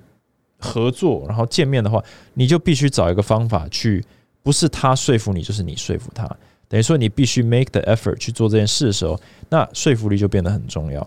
[0.59, 2.03] 合作，然后见面的话，
[2.35, 4.05] 你就必须找一个方法去，
[4.42, 6.27] 不是他说服你，就是你说服他。
[6.69, 11.07] 等于说你必须 make the effort 去做这件事的时候，那说服力就变得很重要。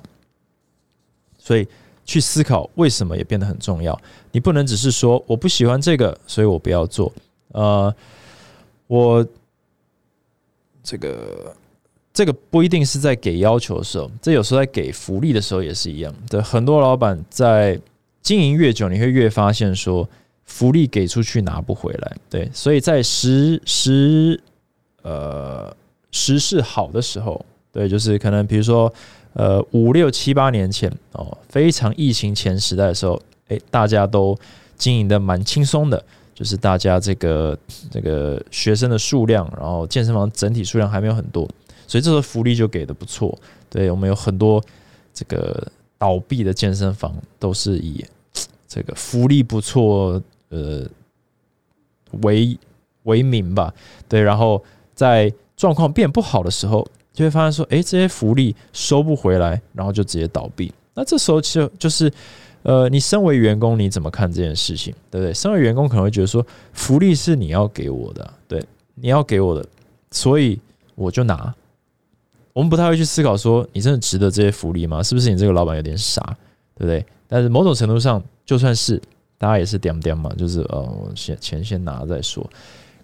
[1.37, 1.67] 所以
[2.05, 3.99] 去思考为什么也变得很重要。
[4.31, 7.11] 你不能只是说我不喜欢这个，所以我不要做。
[7.51, 7.93] 呃，
[8.87, 9.25] 我
[10.83, 11.55] 这个
[12.13, 16.13] 这个不一定是在给要求的时候，这有时候在给福利的时候也是一样。
[16.29, 17.79] 对，很多老板在
[18.21, 20.09] 经营越久，你会越发现说
[20.45, 22.17] 福利给出去拿不回来。
[22.29, 24.41] 对，所以在时时
[25.01, 25.75] 呃
[26.11, 28.91] 时势好的时候，对，就是可能比如说。
[29.33, 34.35] 呃，五六七八年前哦，非常疫情前时代的时候，诶，大家都
[34.75, 36.03] 经营的蛮轻松的，
[36.33, 37.57] 就是大家这个
[37.91, 41.47] 这个学生的数量，然后健身房整体数量还没有很多，
[41.85, 43.37] 所以这个福利就给的不错。
[43.69, 44.61] 对我们有很多
[45.13, 48.03] 这个倒闭的健身房都是以
[48.67, 50.87] 这个福利不错呃
[52.23, 52.57] 为
[53.03, 53.71] 为名吧。
[54.07, 54.63] 对，然后
[54.95, 56.83] 在状况变不好的时候。
[57.11, 60.71] 就会发现说，哎，这些福利收不回来，然后就直接倒闭。
[60.93, 62.09] 那这时候其实就是，
[62.63, 65.33] 呃，你身为员工，你怎么看这件事情，对不对？
[65.33, 68.63] 身为员工可能会觉得说，福利是你要给我的，对，
[68.95, 69.67] 你要给我的，
[70.11, 70.57] 所以
[70.95, 71.53] 我就拿。
[72.59, 75.01] 我们不太会去思考说，你真的值得这些福利吗？
[75.01, 76.21] 是不是你这个老板有点傻，
[76.75, 77.05] 对不对？
[77.25, 79.01] 但是某种程度上，就算是
[79.37, 82.45] 大家也是点点嘛，就是呃，先钱先拿再说。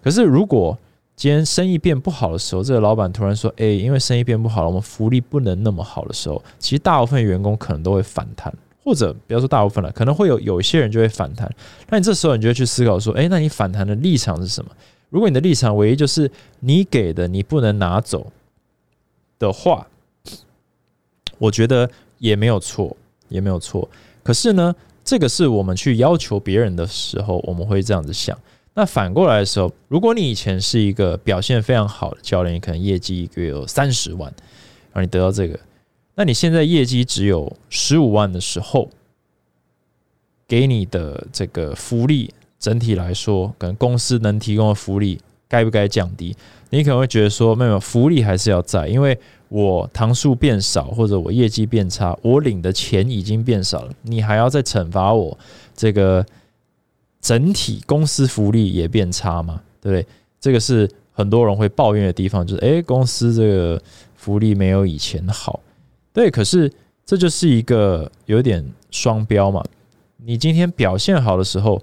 [0.02, 0.76] 可是如果
[1.14, 8.52] 今天生意变不好的时候，这个老板突然说：“哎，因为生意变不好了，我们福利不能那么好的时候，其实大部分员工可能都会反弹，
[8.84, 11.50] 或者不要说大部分了，可能会有有一些人就会反弹。
[11.88, 14.70] 那你这时候你就会去思考说：，哎，那你反弹的立场是什么？
[15.08, 18.30] 如果你的立场唯一就是你给的你不能拿走
[19.38, 19.86] 的话，
[21.38, 22.96] 我觉得也没有错，
[23.28, 23.88] 也没有错。
[24.22, 28.38] 可是呢，这个是我们去要求别人的时候，我们会这样子想。”
[28.78, 34.30] 那反过来的时候，如果你以前是一个表现非常好的教练，可能业绩一个月有三十万，
[34.92, 35.58] 然后你得到这个，
[36.14, 38.90] 那你现在业绩只有十五万的时候，
[40.46, 46.36] 给你的这个福利，整体来说，可能公司能提供的福利该不该降低？
[46.70, 55.38] 你可能会觉得说，没有福利还是要在，因为我糖数变少，或者我业绩变差，我领的钱已经变少了，你还要再惩罚我
[55.74, 56.24] 这个。
[57.18, 60.06] 整体公司福利也变差嘛，对不对？
[60.38, 63.82] 这个是很多人会抱怨的地方，就是诶，公司这个
[64.14, 65.58] 福利没有以前好。
[66.12, 66.70] 对，可是
[67.04, 69.64] 这就是一个有点双标嘛。
[70.18, 71.82] 你今天表现好的时候，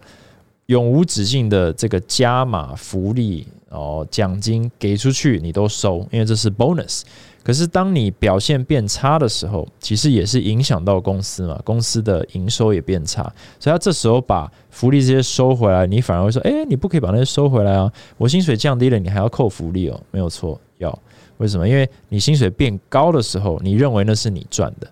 [0.67, 7.01] 永无止境的这个加码福利哦，奖金给出去你都收，因为这是 bonus。
[7.43, 13.23] 可是，当你表现变差的时候，其实也是影响到公司嘛，公司的营收也变差，
[13.59, 17.91] 所以他这时候把福利这些收回来，你反而会说：“哎，你不可以把那些收回来啊！
[18.17, 20.97] 我薪水降低了，你还要扣福利哦。”没有错，要
[21.35, 21.67] 为什么？
[21.67, 24.87] 因为你薪水变高的时候，你认为那是你赚的，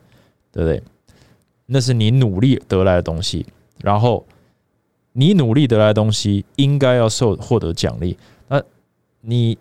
[0.51, 0.83] 对不对？
[1.67, 3.45] 那是你努力得来的东西，
[3.81, 4.25] 然后
[5.13, 8.17] 你努力得来的东西应该要受获得奖励。
[8.47, 8.61] 那
[9.21, 9.57] 你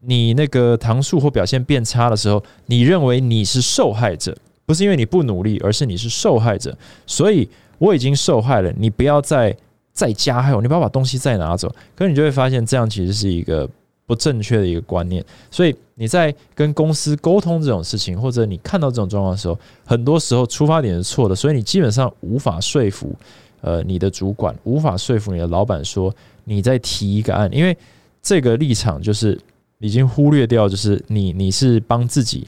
[0.00, 4.36] 你那个糖数或表现变差的时候，你认为你是受害者，
[4.66, 6.76] 不是因为你不努力，而是你是受害者。
[7.06, 9.56] 所以我已经受害了，你不要再
[9.92, 11.68] 再加害我，你不要把东西再拿走。
[11.94, 13.68] 可是你就会发现，这样其实是一个。
[14.06, 23.16] 不正确的一个观念，所以你在跟公司沟通这种事情，或者你看到这种状况的时候，很多时候出发点是错的，所以你基本上无法说服
[23.64, 27.76] 呃你的主管，无法说服你的老板说你在提一个案，因为
[28.22, 29.40] 这个立场就是
[29.78, 32.46] 已经忽略掉，就是你你是帮自己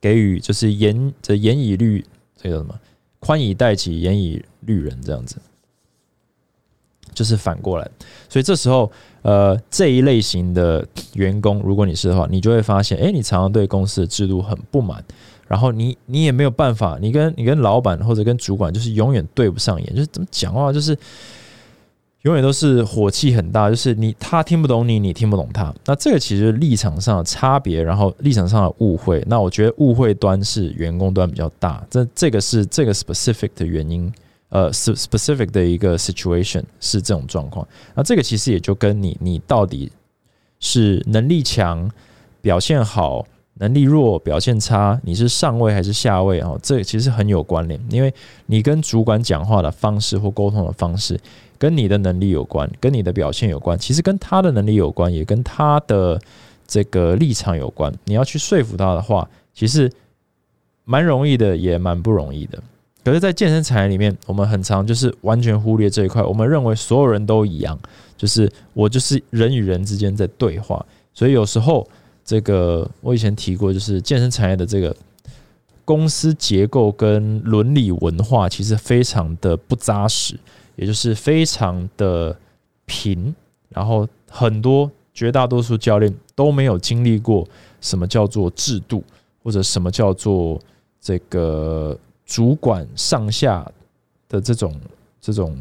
[0.00, 2.02] 给予就是严这严以律
[2.34, 2.74] 这个什么
[3.20, 5.36] 宽以待己，严以律人这样子。
[7.14, 7.90] 就是反过来，
[8.28, 15.02] 所以这时候，呃，这一类型的员工，如果你是的话，你就会发现，哎，你常常对公司的制度很不满，
[15.46, 20.96] 然后你你也没有办法，你跟你跟老板或者跟主管，就是永远对不上眼，就是怎么讲话，就是
[22.22, 34.12] 永远都是火气很大，就是你他听不懂你，你听不懂他，那这个其实立场上的差别，然后立场上的误会，那我觉得误会端是员工端比较大，这这个是这个 specific 的原因。
[34.48, 39.90] 呃，specific 的一个 situation 是这种状况，那这个其实也就跟你你到底
[40.60, 41.90] 是能力强、
[42.40, 43.26] 表现好，
[43.58, 46.54] 能力弱、表现差，你是上位还是下位啊？
[46.62, 48.12] 这其实很有关联，因为
[48.46, 51.18] 你跟主管讲话的方式或沟通的方式，
[51.58, 56.20] 跟你的能力有关，跟你的表现有关，其实跟他的能力有关，也跟他的
[56.66, 57.92] 这个立场有关。
[58.04, 59.90] 你要去说服他的话，其实
[60.84, 62.62] 蛮容易的，也蛮不容易的。
[63.02, 66.20] 可是，在健身产业里面，我们很常就是完全忽略这一块。
[66.22, 67.78] 我们认为所有人都一样，
[68.16, 70.84] 就是我就是人与人之间在对话。
[71.14, 71.88] 所以有时候，
[72.26, 74.94] 这个我以前提过，就是健身产业的这个
[75.84, 80.38] 公司结构跟伦理文化其实非常的不扎实，
[80.74, 82.36] 也就是非常的
[82.84, 83.34] 平。
[83.70, 87.48] 然后很多绝大多数教练都没有经历过
[87.80, 89.02] 什么叫做制度，
[89.42, 90.60] 或者什么叫做
[91.00, 91.98] 这个。
[92.28, 93.64] 主管上下
[94.28, 94.74] 的这种
[95.20, 95.56] 这种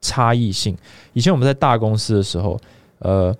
[0.00, 0.76] 差异性，
[1.12, 2.60] 以前我们在大公司的时候，
[2.98, 3.32] 呃，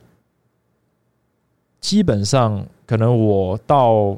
[1.85, 4.17] 基本上可能我到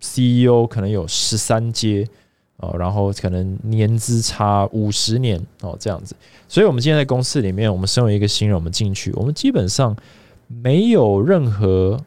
[0.00, 2.08] CEO 可能有十三阶
[2.56, 6.16] 哦，然后可能年资差五十年哦这样子，
[6.48, 9.94] 所以我们今天在公司里面，我们身为一个新人，我们进去，我们基本上
[10.46, 12.00] 没有任何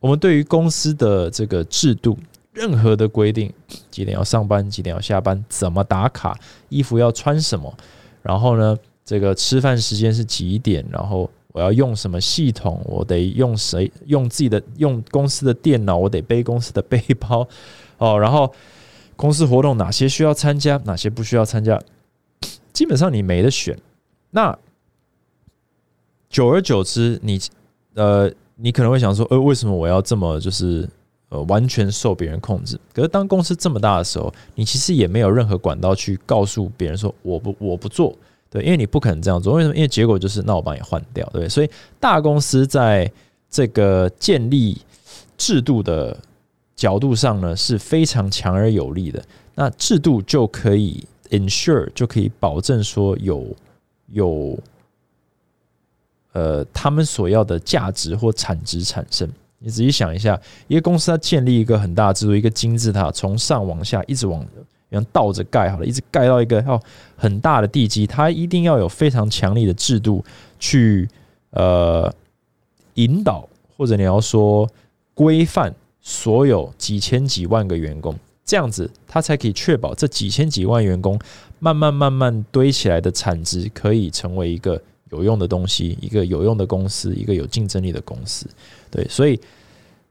[0.00, 2.16] 我们对于公司的这个制度。
[2.54, 3.52] 任何的规定，
[3.90, 6.34] 几点要上班，几点要下班，怎么打卡，
[6.70, 7.70] 衣服要穿什么，
[8.22, 8.74] 然后呢，
[9.04, 17.46] 这个吃饭时间是几点，然后我要用什么系统，我得用谁用自己的用公司的电脑，我得背公司的背包
[17.98, 18.52] 哦，然后
[19.16, 21.80] 公司活动哪些需要参加，哪些不需要参加，
[22.72, 23.78] 基本上你没得选。
[24.30, 24.58] 那
[26.28, 27.38] 久而久之，你
[27.94, 30.88] 呃，你可能会想说，呃，为什么我要这么就是？
[31.28, 32.78] 呃，完全受别人控制。
[32.92, 38.14] 可是当公司这么大的时候，你其实也没有任何管道去告诉别人说我不我不做，
[38.52, 39.54] 对，因为你不可能这样做。
[39.54, 39.74] 为什么？
[39.74, 41.48] 因为结果就是那我帮你换掉，对。
[41.48, 43.10] 所以大公司在
[43.48, 44.78] 这个建立
[45.38, 46.14] 制度的
[46.76, 49.24] 角度上呢，是非常强而有力的。
[49.54, 53.46] 那制度就可以 ensure 就可以保证说有
[54.08, 54.58] 有
[56.32, 59.26] 呃他们所要的价值或产值产生。
[59.64, 64.44] 你仔细想一下，一个公司它建立一个很大的制度，一个金字塔，从上往下一直往，
[64.92, 66.80] 像倒着盖好了，一直盖到一个要
[67.16, 70.24] 很大的地基，它一定要有非常强力的制度
[70.58, 71.08] 去
[71.50, 72.12] 呃
[72.94, 74.68] 引导，或者你要说
[75.14, 81.18] 规范所有几千几万个员工，这样子它才可以确保这几千几万员工
[81.58, 88.46] 慢慢慢慢堆起来的产值可以成为一个有用的东西，一个有用的公司，一个有竞争力的公司。
[88.90, 89.38] 对，所以，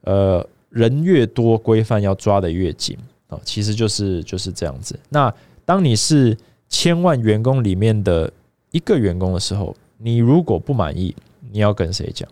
[0.01, 2.97] 呃，人越多，规范要抓的越紧
[3.31, 4.97] 哦，其实就是就是这样子。
[5.09, 5.33] 那
[5.65, 6.37] 当你是
[6.69, 8.31] 千万员工里面的
[8.71, 11.15] 一个员工的时候，你如果不满意，
[11.51, 12.29] 你要跟谁讲？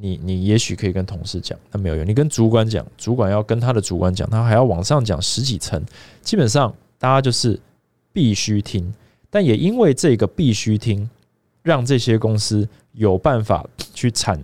[0.00, 2.06] 你你也许可以跟同事讲，那没有用。
[2.06, 5.82] 你跟主管讲，主管要跟他的主管讲，他还要往上讲十几层。
[6.22, 7.58] 基本上，大家就是
[8.12, 8.94] 必须听，
[9.30, 11.08] 但也因为这个必须听，
[11.62, 14.40] 让这些公司有办法去产。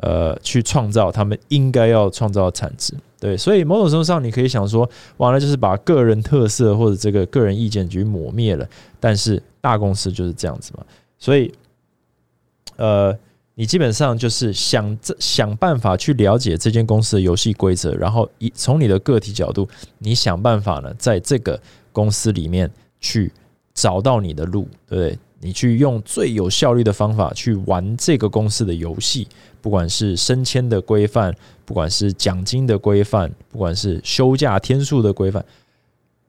[0.00, 8.64] 呃，去创造他们应该要创造的产值，对，所以某种程度上，你可以想说，完了就是把个人特色或者这个个人意见去抹灭了。
[9.00, 10.84] 但是大公司就是这样子嘛，
[11.18, 11.52] 所以，
[12.76, 13.16] 呃，
[13.54, 21.60] 你基本上就是想这想办法去了解这间公司的游戏规则，然后以从你的个体角度，你想办法呢，在这个
[21.92, 23.32] 公司里面去
[23.74, 25.18] 找到你的路，对对？
[25.40, 29.28] 你去用最有效率的方法去玩这个公司的游戏，
[29.60, 35.44] 不管是升迁的规范，不管是奖金的规范，不管是休假天数的规范，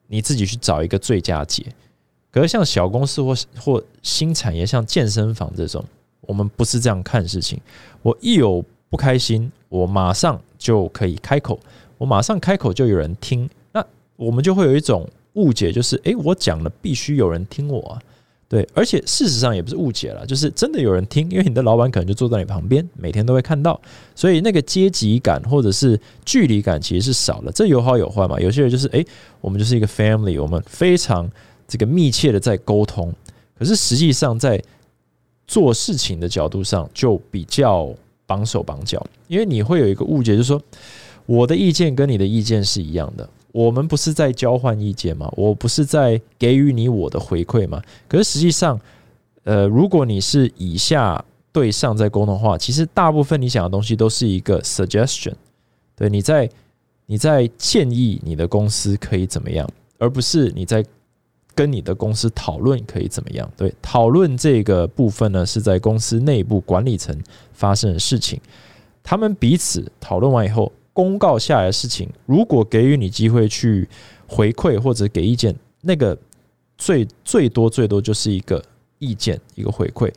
[0.08, 1.65] 你自己去找一个最佳解。
[2.32, 5.84] 可是像小公司或或新产业，像健身房这种，
[6.22, 7.60] 我们不是这样看事情。
[8.04, 11.60] 我一有不开心，我马上就可以开口，
[11.98, 13.50] 我马上开口就有人听。
[13.72, 13.84] 那
[14.15, 18.02] 我们就会有一种误解，就是诶，我讲了必须有人听我啊。
[18.49, 23.79] 对，而且事实上也不是误解了，就是真的有人听，因为你的老板可能就坐在你旁边，每天都会看到，
[24.15, 27.51] 所以那个阶级感或者是距离感其实是少了。
[27.51, 28.39] 这有好有坏嘛？
[28.39, 29.05] 有些人就是诶，
[29.39, 31.29] 我们就是一个 family，我们非常
[31.67, 33.13] 这个密切的在沟通，
[33.55, 34.59] 可是实际上在
[35.45, 37.88] 做事情的角度上就比较
[38.25, 40.59] 绑手绑脚，因为你会有一个误解，就是说
[41.27, 43.29] 我的意见跟你的意见是一样的。
[43.51, 45.27] 我们不是在交换意见吗？
[45.35, 47.81] 我不是在给予你我的回馈吗？
[48.07, 48.79] 可是实际上，
[49.43, 55.33] 呃，如果你是以下对上在沟通的话，其实大部分你想的东西都是一个 suggestion，
[55.95, 56.47] 对，你在
[57.07, 60.85] 你在建议你的公司可以怎么样，而不是你在
[61.55, 63.51] 跟你的公司讨论可以怎么样。
[63.57, 67.19] 对，讨论这个部分呢，是在公司内部管理层
[67.51, 68.39] 发生的事情，
[69.01, 70.71] 他们彼此讨论完以后。
[70.93, 73.88] 公告下来的事情，如果给予你机会去
[74.28, 76.17] 回馈或者给意见，那个
[76.78, 78.63] 最最多最多就是一个
[78.97, 80.12] 意见，一个回馈。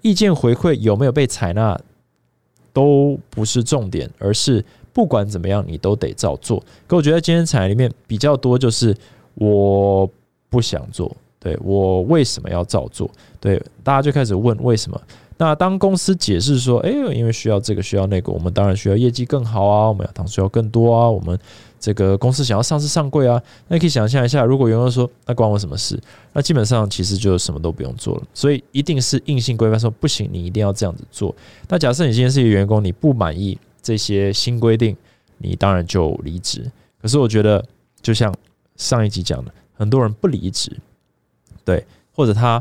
[0.00, 1.78] 意见回馈有没有被采纳
[2.72, 6.62] 都不是重点，而是不管怎么样你都得照做。
[6.86, 8.96] 可我觉得今天产业里面比较多就是
[9.34, 10.08] 我
[10.48, 13.10] 不想做，对我为什么要照做？
[13.40, 15.00] 对，大家就开始问为什么。
[15.40, 21.38] 那当公司解释说，哎，因为需要这个需要那个，我们当然需要业绩更好啊，我们要当需要更多啊，我们
[21.78, 25.96] 这个公司想要上市上柜啊，那你可以想象一下，如果员工说那关我什么事？
[26.32, 31.32] 那基本上其实就什么都不用做了，所以一定是硬性规范说不行，你一定要这样子做。
[31.68, 34.96] 那假设你今天是一个员工，你不满意这些新规定，
[35.38, 36.68] 你当然就离职。
[37.00, 37.64] 可是我觉得，
[38.02, 38.34] 就像
[38.74, 40.76] 上一集讲的，很多人不离职，
[41.64, 42.60] 对，或者他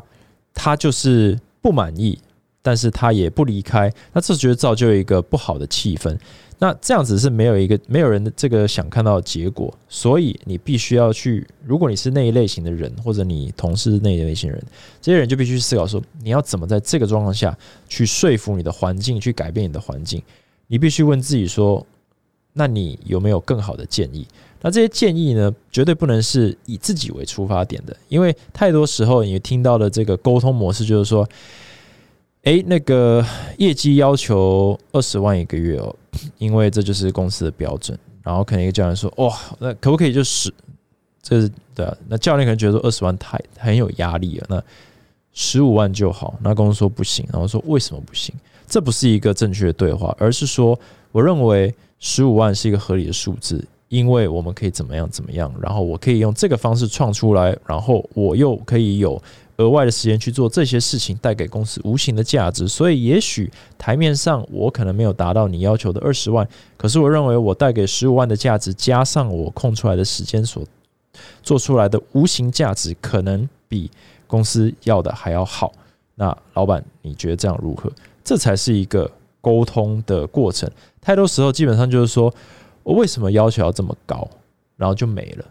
[0.53, 2.19] 他就是不满意。
[2.67, 6.13] 但是他也不离开，那这觉得造就一个不好的气氛。
[6.59, 11.47] 那这样子是没有一个没有人的这个想看到的结果，所以你必须要去。
[11.65, 14.61] 如果你是那一类型的人，或者你同事那一类型人，
[15.01, 20.21] 这些人就必须思考说，你要怎么在这个状况下去说服你的环境，去改变你的环境。
[20.67, 21.87] 你必须问自己说，
[22.51, 24.27] 那你有没有更好的建议？
[24.61, 31.25] 那这些建议呢，绝对不能是以自己为出发点的，因为太多时候你听到的这个沟通模式就是说。
[32.43, 33.25] 哎，那个
[33.57, 35.93] 业绩要求二十万一个月哦，
[36.37, 37.97] 因为这就是公司的标准。
[38.23, 40.53] 然后可能一个教练说：“哇，那可不可以就十？
[41.21, 44.63] 这是对啊。”那教练可能觉得说二十万太很有压力了，那
[45.33, 46.37] 十五万就好。
[46.41, 48.33] 那公司说不行，然后说为什么不行？
[48.67, 50.77] 这不是一个正确的对话，而是说
[51.11, 59.21] 我认为十五万是一个合理的数字，因为我们可以怎么样怎么样，然后我可以用这个方式创出来，然后我又可以有。
[59.57, 62.67] 额外的时间去做这些事情，带给公司无形的价值。
[62.67, 70.63] 所以，也许台面上我可能没有达到你要求的二十万，可是我认为我带给十五万的价值，加上我空出来的时间所
[71.41, 73.89] 做出来的无形价值，可能比
[74.27, 75.73] 公司要的还要好。
[76.15, 77.91] 那老板，你觉得这样如何？
[78.23, 79.09] 这才是一个
[79.41, 80.69] 沟通的过程。
[81.01, 82.33] 太多时候，基本上就是说
[82.83, 84.27] 我为什么要求要这么高，
[84.75, 85.45] 然后就没了。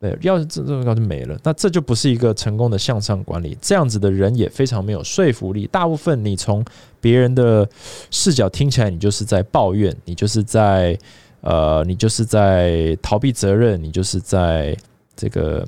[0.00, 3.58] 对，要是这这么高就没了，那这就不是一个成功的向上管理。
[3.60, 5.66] 这样子的人也非常没有说服力。
[5.66, 6.64] 大部分你从
[7.00, 7.68] 别人的
[8.12, 10.96] 视角听起来，你就是在抱怨，你就是在
[11.40, 14.76] 呃，你就是在逃避责任，你就是在
[15.16, 15.66] 这个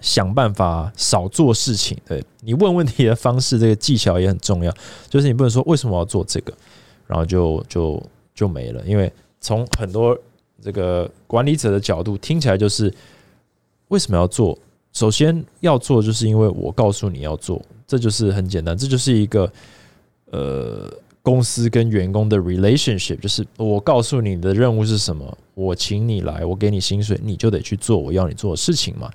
[0.00, 1.96] 想办法少做事情。
[2.04, 4.74] 对你问问题的方式，这个技巧也很重要。
[5.08, 6.52] 就是你不能说为什么我要做这个，
[7.06, 8.02] 然后就就
[8.34, 8.82] 就没了。
[8.84, 10.18] 因为从很多
[10.60, 12.92] 这个管理者的角度听起来就是。
[13.90, 14.58] 为什么要做？
[14.92, 19.52] 首先要做，就是因为我告诉你要做，这就是很简单，这就是一个
[20.32, 29.08] 呃公司跟员工的 relationship，就是我告诉你的任务是什么，我请你来，我给你薪水，你就得去做我要你做的事情嘛。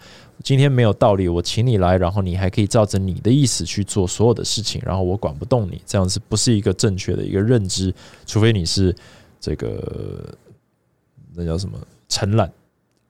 [0.43, 7.93] 今天没有道理，我请你来，然后你还可以照着你的意思去做所有的事情，然后我管不动你，这样子不是一个正确的一个认知，
[8.25, 8.95] 除非你是
[9.41, 10.33] 这个
[11.33, 12.49] 那叫什么承揽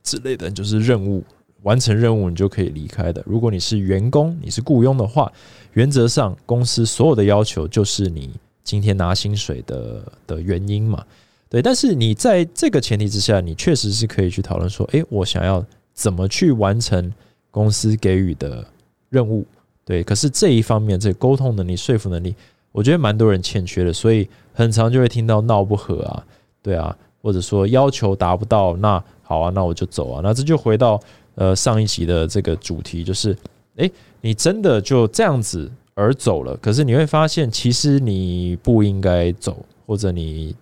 [0.01, 1.23] 之类的，就是任务。
[1.65, 3.21] 完成任务，你就可以离开的。
[3.25, 5.31] 如果你是员工，你是雇佣的话，
[5.73, 8.29] 原则上公司所有的要求就是你
[8.63, 11.03] 今天拿薪水的的原因嘛。
[11.49, 17.11] 对，但是你在这个前提之下，你确实是可以去讨论说，诶，我想要怎么去完成
[17.49, 18.63] 公司给予的
[19.09, 19.43] 任务。
[19.83, 22.35] 对，可是这一方面，这沟通能力、说服能力，
[22.71, 26.23] 我觉得蛮多人欠缺的，所以很常就会听到闹不和啊，
[26.61, 30.99] 对啊，或者说要求达不到，那好啊，那我就走啊，那这就回到
[31.35, 33.37] 呃上一集的这个主题，就是
[33.75, 40.55] 诶，你真的就这样子而走了，可是你会发现，其实你不应该走，或者你。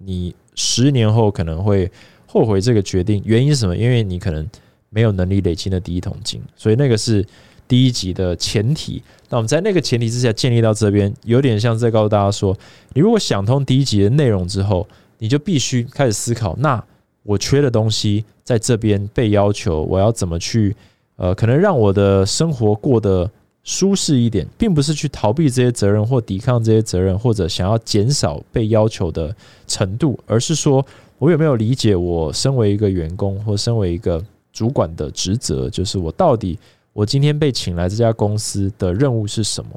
[0.00, 1.90] 你十年后可能会
[2.24, 3.76] 后悔这个决定，原因是什么？
[3.76, 4.48] 因为你可能
[4.90, 7.26] 没有能力累积的第一桶金，所以那个是
[7.66, 9.02] 第一集的前提。
[9.28, 12.56] 那我们在那个前提之下建立到这边，有点像在告诉大家说：
[12.94, 14.86] 你如果想通第一集的内容之后，
[15.18, 16.80] 你就必须开始思考，那
[17.28, 20.74] 我缺的东西在这边被要求，我要怎么去
[21.16, 23.30] 呃，可能让我的生活过得。
[23.64, 29.34] 舒适一点，并不是去逃避这些责任或抵抗这些责任，或者想要减少被要求的
[29.66, 30.82] 程度，而是说
[31.18, 34.24] 我有没有理解我身为一个员工或身为一个
[34.54, 36.58] 主管的职责，就是我到底
[36.94, 39.70] 我今天被请来这家公司的任务是什么？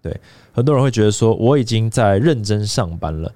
[0.00, 0.16] 对，
[0.52, 3.32] 很多人会觉得说我已经在认真上班了。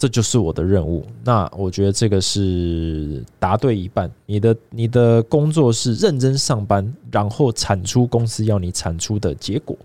[0.00, 1.04] 这就是我的任务。
[1.22, 4.10] 那我觉得这个是答对一半。
[4.24, 9.76] 你的你的工作是认真上班，然后产出公司要你产出的结果，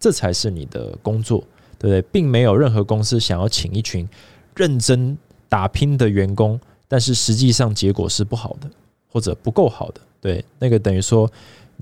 [0.00, 1.38] 这才是你的工作，
[1.78, 2.02] 对不对？
[2.10, 4.08] 并没有任何公司想要请一群
[4.56, 5.16] 认真
[5.48, 6.58] 打拼的员工，
[6.88, 8.68] 但是实际上结果是不好的，
[9.08, 10.00] 或者不够好的。
[10.20, 11.30] 对，那个等于说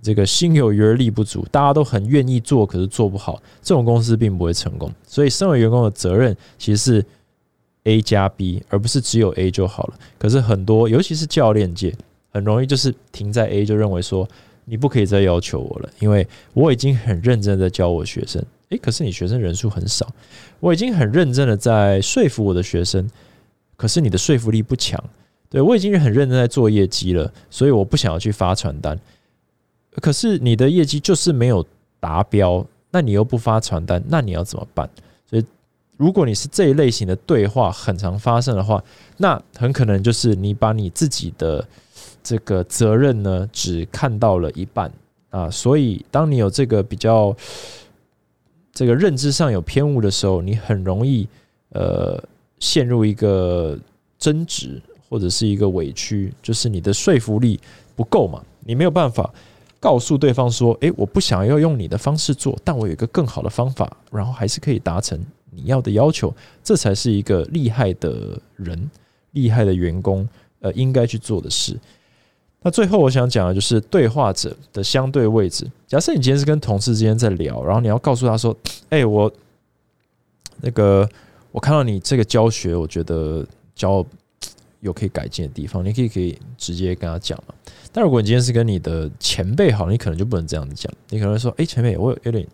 [0.03, 4.93] 这个心有余而力不足，大家都很愿意做，可是做不好，这种公司并不会成功。
[5.07, 7.07] 所以，身为员工的责任其实是。
[7.85, 9.95] A 加 B，而不是只有 A 就好了。
[10.18, 11.95] 可是很多，尤其是教练界，
[12.31, 14.29] 很容易就是停在 A，就认为说
[14.64, 18.45] 你不可以再要求我了，因为我已经很认真的教我学生。
[18.70, 20.07] 诶，可是你学生人数很少，
[20.61, 23.09] 我已经很认真的在说服我的学生，
[23.76, 25.03] 可是你的说服力不强。
[25.51, 28.99] 对我已经很认真在做业绩了，所以我不想要去发传单。
[29.93, 31.66] 可是你的业绩就是没有
[31.99, 34.91] 达标，那你又不发传单，那你要怎么办？
[35.99, 38.82] 如果你是这一类型的对话很常发生的话，
[39.16, 41.68] 那很可能就是你把你自己的
[42.22, 44.90] 这个责任呢，只看到了一半
[45.30, 45.51] 啊。
[45.51, 47.36] 所以，当你有这个比较
[48.72, 51.28] 这个认知上有偏误的时候，你很容易
[51.70, 52.22] 呃
[52.61, 53.76] 陷入一个
[54.20, 54.80] 争执
[55.11, 57.59] 或者是一个委屈，就是你的说服力
[57.96, 59.28] 不够嘛，你没有办法
[59.80, 65.20] 告诉对方说：“诶，我不想要用你的方式做，但我有一个更好的方法，然后还是可以达成。”
[65.51, 68.90] 你要的要求，这才是一个厉害的人、
[69.32, 70.28] 厉害的员工，
[70.61, 71.76] 呃，应该去做的事。
[72.61, 75.64] 那最后我想讲的就是对话者的相对位置。
[75.86, 78.55] 假设你今天是跟同事之间在聊，然后你要告诉他说
[78.90, 79.32] ：“哎，我
[80.61, 81.09] 那个
[81.53, 84.05] 我看到你这个教学，我觉得教
[84.80, 87.55] 有可以改进的地方，你可以可以直接跟他讲嘛。
[87.92, 92.46] 但如果你今天是跟你的前辈好，你可能就不能这样子讲，你可能说：“哎，前辈，我有点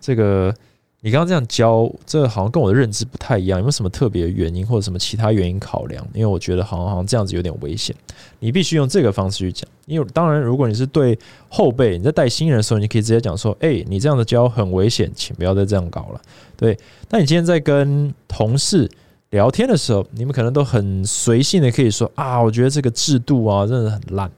[0.00, 0.54] 这个。”
[1.02, 6.06] 你刚刚这样教，这好像跟我的认知不太一样，有没有什么特别原因或者什么其他原因考量？
[6.12, 7.96] 因为我觉得好像好像这样子有点危险，
[8.38, 9.66] 你必须用这个方式去讲。
[9.86, 16.20] 因为当然，如果你是对后辈，你在带新人的时候，你可以直接讲说：“哎，你这样的教很危险，请不要再这样搞了。”
[16.54, 16.78] 对。
[17.08, 18.86] 但你今天在跟同事
[19.30, 24.30] 聊天的时候，你们可能都很随性的可以说：“啊，我觉得这个制度啊，真的很烂。”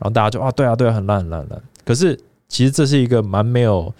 [0.00, 1.62] 然后大家就啊，对啊，对啊，很烂，很烂，很烂。
[1.84, 3.92] 可是其实这是一个蛮没有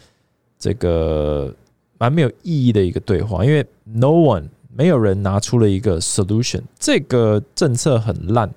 [0.58, 1.54] 这个。
[1.98, 4.44] 蛮没有意义的一个对话，因为 no one
[4.74, 8.52] 没有人拿出了一个 solution，这个政策很烂，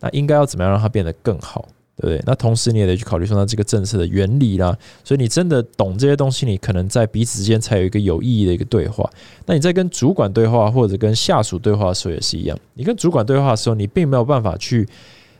[0.00, 2.22] 那应该要怎么样让它变得更好，对不对？
[2.24, 4.74] 那同时你也得去考虑说，那这个政策的原理啦，
[5.04, 9.08] 所以你真的懂这些东西，你可能在彼此之间才有一个有意义的一个对话。
[9.44, 14.88] 那你在跟主管对话或者跟下属对话的时候也是一样，你跟主管对话的时候，你并没有办法去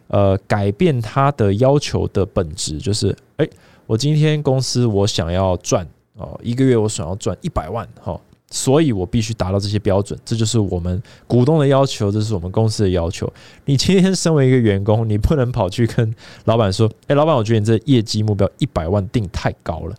[0.09, 3.49] 呃改变他的要求的本质，就是诶，
[3.87, 5.87] 我今天公司我想要赚。
[6.19, 13.33] 哦，一个月我想要赚一百万，哈，所以我必须达到这些标准，这就是我们股东的要求，这是我们公司的要求。
[13.67, 16.13] 你今天身为一个员工，你不能跑去跟
[16.47, 19.95] 老板说：“哎，老板，我觉得你这业绩目标一百万定太高了。”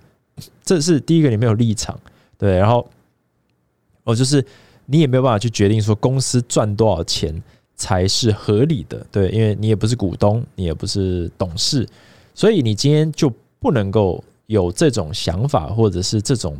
[0.62, 1.98] 这是第一个，你没有立场，
[2.38, 2.58] 对。
[2.58, 2.86] 然后，
[4.04, 4.46] 哦，就是
[4.88, 7.42] 你也没有办法去决定说公司赚多少钱
[7.78, 11.88] 才是合理的，对，因为你也不是股东，你也不是董事，
[12.36, 14.22] 所以你今天就不能够。
[14.50, 16.58] 有这种想法，或者是这种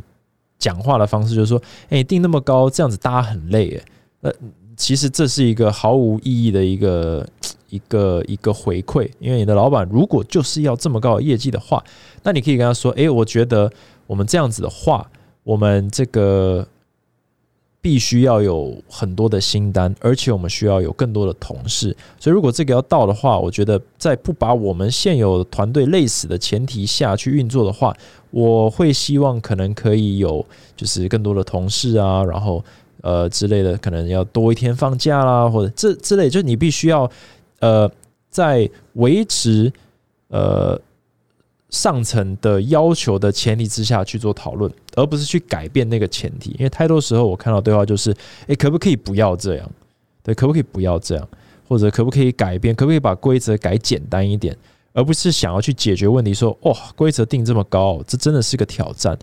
[0.60, 1.60] 讲话的方式，就是说，
[1.90, 3.84] 哎，定那么高，这样子大家很累，哎，
[4.22, 4.32] 那
[4.78, 7.28] 其实这是一个毫无意义的一个
[7.70, 11.84] 一个一个回馈，因为你的老板如果就是要这么高的业绩的话，
[12.22, 13.72] 那你可以跟他说，哎，我觉得
[14.06, 15.10] 我们这样子的话，
[15.44, 16.68] 我们这个
[17.82, 21.96] 必须要有很多的新单，而且我们需要有更多的同事。
[22.20, 27.96] 所以，如果这个要到的话，我觉得在不把我们现有团队累死的前提下去运作的话，
[28.32, 32.64] 我会希望可能可以有就是更多的同事啊，然后
[33.02, 37.10] 呃之类的，可能要多一天放假啦，或者这之类，就是你必须要
[37.60, 37.90] 呃
[38.30, 39.72] 在维持
[40.28, 40.80] 呃。
[41.70, 46.52] 上层的要求的前提之下去做讨论，而不是去改变那个前提。
[46.52, 48.16] 因为太多时候我看到对话就是：
[48.48, 49.72] 诶，可不可以不要这样？
[50.24, 51.28] 对，可不可以不要这样？
[51.68, 52.74] 或者可不可以改变？
[52.74, 54.58] 可不可以把规则改简单一点？
[54.94, 56.34] 而不是想要去解决问题。
[56.34, 59.18] 说，哇，规则定这么高，这真的是个挑战。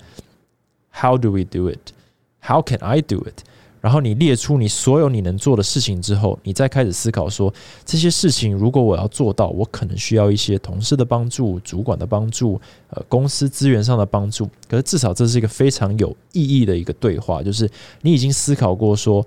[0.92, 1.92] How do we do it?
[2.40, 3.42] How can I do it?
[3.86, 12.60] 然后你列出你所有你能做的事情之后，你再开始思考说这些事情如果我要做到，我可能需要一些同事的帮助、主管的帮助、
[12.90, 14.50] 呃公司资源上的帮助。
[14.68, 17.70] 可是至少这是一个非常有意义的一个对话，就是
[18.02, 19.24] 你已经思考过说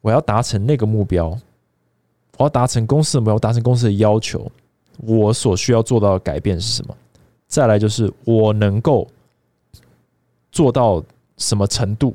[0.00, 1.38] 我要达成那个目标，
[2.38, 4.50] 我要达成公司的目标，达成公司的要求，
[5.02, 6.96] 我所需要做到的改变是什么？
[7.46, 9.06] 再来就是我能够
[10.50, 11.04] 做到
[11.36, 12.14] 什么程度？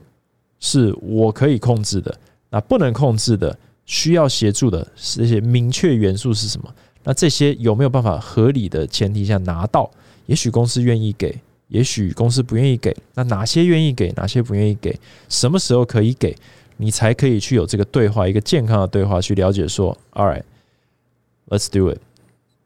[0.62, 2.16] 是我可以控制的，
[2.52, 6.74] 那不能控制的、需要协助的这些明确元素是什么？
[7.04, 9.90] 那这些有没有办法合理的前提下拿到？
[10.28, 11.36] 也许公司愿意给，
[11.68, 12.96] 也许公司不愿意给。
[13.16, 14.98] 那哪些愿意给，哪些不愿意给？
[15.28, 16.38] 什么时候可以给？
[16.78, 21.98] 你才可以去有这个对话，一个健康的对话，去了解说，All right，let's do it。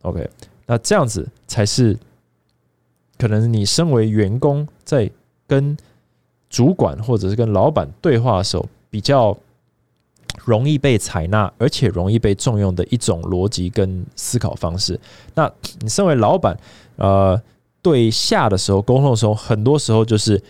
[0.01, 0.29] OK，
[0.65, 1.97] 那这样子才是
[3.17, 5.09] 可能你身为员工在
[5.47, 5.77] 跟。
[6.55, 9.37] 主管或者是跟老板对话的时候，比较
[10.45, 14.97] 容易被采纳，而且容易被重用的一种逻辑跟思考方式。
[15.33, 15.51] 那
[15.81, 16.57] 你身为老板，
[16.95, 17.41] 呃，
[17.81, 20.41] 对下的时候沟通的时候，很多时候就是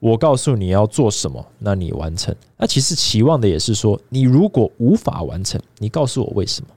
[0.00, 2.36] 我告诉你要做什么，那你完成。
[2.58, 6.68] 那其实期望的也是说，你如果无法完成，你告诉我为什么。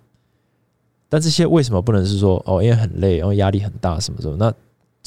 [1.09, 4.37] 但这些为什么不能是说哦，因为很累，然后压力很大，什么什么？
[4.37, 4.53] 那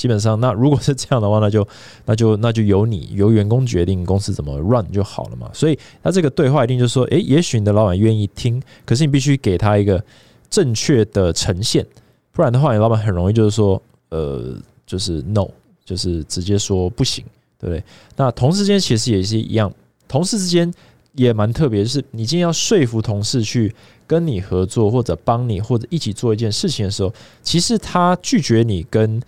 [0.01, 1.68] 基本上，那如果是这样的话，那就
[2.07, 5.51] 那就那就由你由员工决定公司怎么 run 就好了嘛。
[5.53, 10.03] 所以，那这个对话一定就是说，诶，也许你的老板愿意听，可是你必须给他一个
[10.48, 11.86] 正确的呈现，
[12.32, 15.46] 不然的话，你老板很容易就是说，呃，就是 no，
[15.84, 17.22] 就是直接说不行，
[17.59, 17.84] 对不对？
[18.16, 19.70] 那同事之间其实也是一样，
[20.09, 20.72] 同事之间
[21.12, 23.74] 也蛮特别，就是你今天要说服同事去
[24.07, 29.20] 跟你合作，或者帮你，或者一起做一件事情的时候，其实他拒绝你跟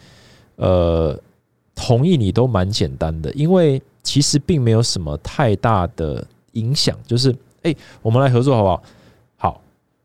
[0.63, 1.19] 呃，
[1.75, 6.97] 同意你都蛮简单的，因为其实并没有什么太大的影响。
[7.05, 8.83] 就是，哎，我们来合作好不好？
[9.37, 9.61] 好，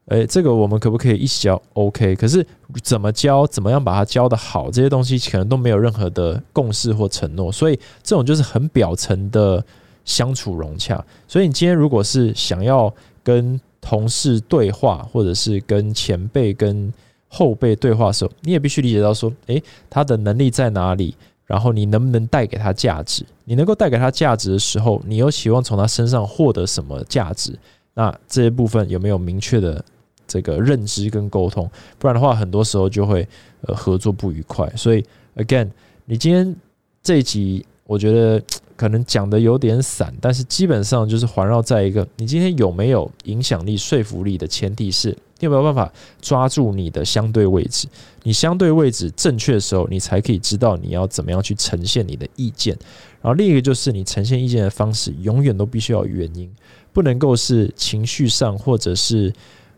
[0.08, 2.16] 哎，这个我们可不可以一起教？OK。
[2.16, 2.44] 可是
[2.82, 7.52] 怎么教，怎么样把它教的好，这些东西可能都没有任何的共识或承诺。
[7.52, 9.64] 所以这种就是很表层的
[10.06, 11.06] 相处融洽。
[11.28, 12.92] 所以你今天如果是想要
[13.24, 16.92] 跟同事对话，或者是跟前辈跟
[17.28, 21.16] 后辈对话的时候，你也必须理解到说，诶，他的能力在哪里？
[21.46, 23.26] 然后你能不能带给他价值？
[23.46, 27.58] 你能够带给他价值的时候，你又希望从他身上获得什么价值？
[27.94, 29.84] 那这些部分有没有明确的
[30.28, 31.70] 这个认知跟沟通？
[31.98, 33.26] 不然的话，很多时候就会
[33.62, 34.70] 呃合作不愉快。
[34.76, 35.02] 所以
[35.38, 35.70] ，again，
[36.04, 36.54] 你今天
[37.02, 38.44] 这一集，我觉得
[38.76, 45.18] 可能讲的有点散，但是基本上就是环绕在一个你今天有没有影响力、说服力的前提是。
[45.40, 47.88] 你有没有办法抓住你的相对位置？
[48.24, 52.76] 你相对位置正确的时候，你才可以知道你要怎么样去呈现你的意见。
[53.22, 56.52] 然后另一个就是你呈现意见的方式，永远都必须要有原因，
[56.92, 59.32] 不能够是情绪上，或者是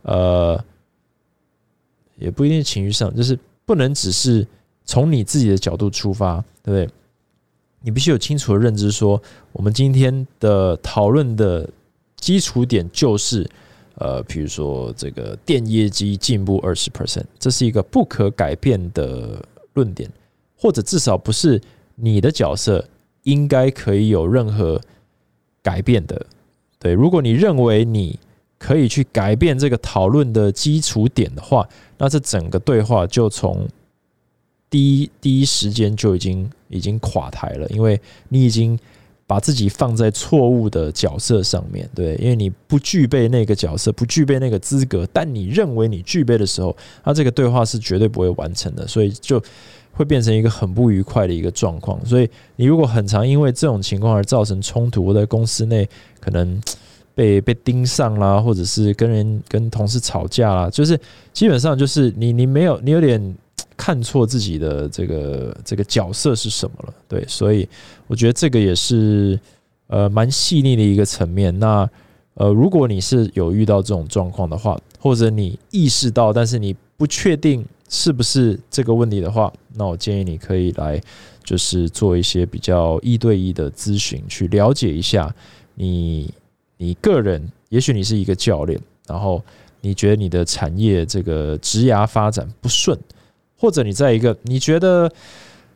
[0.03, 0.63] 呃，
[2.17, 4.47] 也不一定是情绪上，就是不能只是
[4.85, 6.89] 从你自己的角度出发，对不对？
[7.81, 11.69] 你必须有清楚的认知，说我们今天的讨论的
[12.15, 13.49] 基础点就是。
[13.99, 20.09] 呃，比如说这个电业绩进步二十 percent，这是一个不可改变的论点，
[20.57, 21.61] 或者至少不是
[21.95, 22.83] 你的角色
[23.23, 24.79] 应该可以有任何
[25.61, 26.25] 改变的。
[26.79, 28.17] 对，如果你认为你
[28.57, 33.67] 可以去改变这个讨论的基础点的话，那这整个对话就从
[34.69, 38.79] 第一第一时间就已经已经垮台了，因为你已经。
[39.29, 49.39] 把自己放在错误的角色上面对，因为你不具备那个角色，不具备那个资格，但你认为你具备的时候，那这个对话是绝对不会完成的，所以就
[49.91, 52.03] 会变成一个很不愉快的一个状况。
[52.03, 55.87] 所以你如果很常因为这种情况而造成冲突，在公司内
[56.19, 56.59] 可能
[57.13, 60.99] 被被盯上啦，或者是跟人跟同事吵架啦，就是
[61.33, 63.35] 基本上就是你你没有你有点。
[63.77, 66.93] 看错自己的这个这个角色是什么了？
[67.07, 67.67] 对，所以
[68.07, 69.39] 我觉得这个也是
[69.87, 71.57] 呃蛮细腻的一个层面。
[71.59, 71.89] 那
[72.35, 81.01] 呃，如果你是有遇到这种状况的话，或者你意识到，但是你不确定是不是这个问题的话，那我建议你可以来
[81.43, 85.33] 就是做一些比较一对一的咨询，去了解一下
[85.75, 86.33] 你
[86.77, 89.43] 你个人，也许你是一个教练，然后
[89.81, 92.97] 你觉得你的产业这个职涯发展不顺，
[93.59, 95.11] 或者你在一个你觉得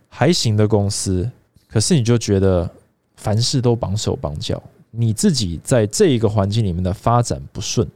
[0.08, 1.30] 还行的公司，
[1.68, 2.70] 可是你就觉得
[3.18, 7.88] 凡事都绑手绑脚，你自己在这一个环境里面的发展不顺。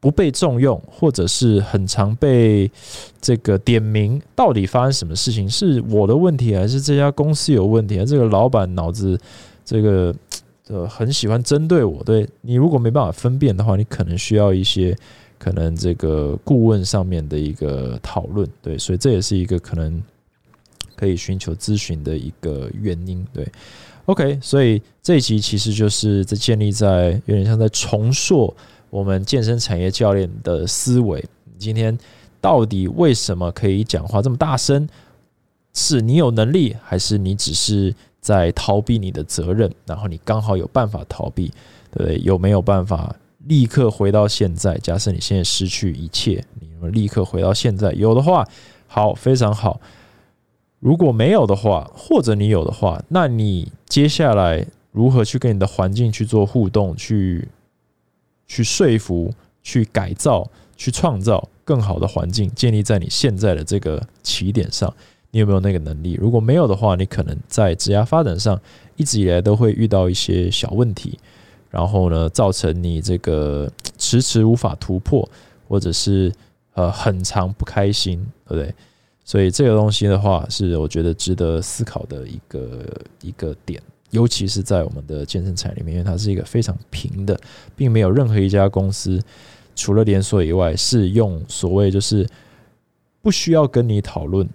[0.00, 2.70] 不被重用，或者是很常被
[3.20, 5.50] 这个点名，到底发生什么事情？
[5.50, 8.04] 是我的问题，还是这家公司有问题？
[8.04, 9.18] 这个老板脑子
[9.64, 10.14] 这个
[10.68, 12.00] 呃很喜欢针对我。
[12.04, 14.96] 对你如果没办法分辨的话，你可能需要一些
[15.38, 18.48] 可能这个顾问上面的一个讨论。
[18.60, 20.02] 对，所以这也是一个可能
[20.96, 23.24] 可以寻求咨询的一个原因。
[23.32, 23.46] 对
[24.06, 28.54] ，OK，所以这一集其实就是在建立在有点像在重塑。
[28.90, 31.22] 我们健身产业教练的思维，
[31.58, 31.96] 今天
[32.40, 34.88] 到底为什么可以讲话这么大声？
[35.74, 39.70] 是你有能力，还是你只是在逃避你的责任？
[39.84, 41.52] 然后你刚好有办法逃避，
[41.92, 42.18] 对不对？
[42.24, 44.76] 有没有办法立刻回到现在？
[44.78, 47.92] 假设你现在失去一切，你立刻回到现在？
[47.92, 48.46] 有的话，
[48.86, 49.80] 好，非常好。
[50.80, 56.94] 如果没有的话，或者你有的话，那你接下来如何去跟你的环境去做互动？
[56.96, 57.48] 去
[58.46, 59.32] 去说服、
[59.62, 64.92] 去改造、去创造更好的环境，建立在你现在的这个起点上，
[65.32, 66.14] 你有没有那个能力？
[66.14, 68.60] 如果没有的话，你可能在职业发展上
[68.96, 71.18] 一直以来都会遇到一些小问题，
[71.70, 75.28] 然后呢，造成你这个 迟迟无法突破，
[75.68, 76.32] 或者是
[76.74, 78.74] 呃很长不开心，对不对？
[79.24, 82.84] 所以这个东西的话，是我觉得值得思考的一个
[83.20, 83.82] 一个点。
[84.10, 87.38] 尤其是在我们的健身产业里面，因为它是一个非常平的，
[87.76, 89.22] 并没有任何一家公司
[89.76, 92.26] 除了连锁以外是用所谓就是
[93.20, 94.48] 不需要跟你讨论，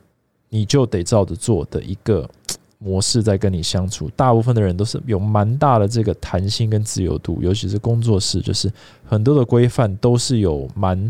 [0.49, 2.27] 你就得照着做的一个
[2.83, 4.09] 模式在跟你相处。
[4.15, 8.71] 大部分的人都是有蛮大的这个弹性跟自由度，尤其是工作室，就是
[9.05, 11.09] 很多的规范都是有蛮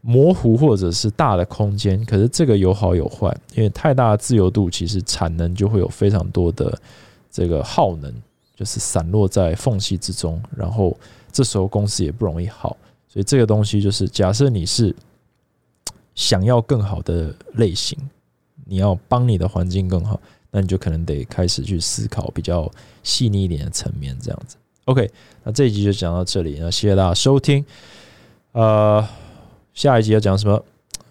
[0.00, 2.04] 模糊或者是大的空间。
[2.04, 6.76] 可是这个有好有坏，因为太大的自由度，其实产能就会有非常多的。
[7.28, 8.10] 这个耗能
[8.54, 10.96] 就是散落在缝隙之中，然后
[11.30, 12.74] 这时候公司也不容易好，
[13.06, 14.96] 所以这个东西就是假设你是
[16.14, 17.98] 想要更好的类型，
[18.64, 20.18] 你要帮你的环境更好，
[20.50, 22.70] 那你就可能得开始去思考比较
[23.02, 24.56] 细腻一点的层面，这样子。
[24.86, 25.10] OK，
[25.42, 27.64] 那这一集就讲到这里，那谢谢大家收听。
[28.52, 29.06] 呃，
[29.74, 30.62] 下一集要讲什么？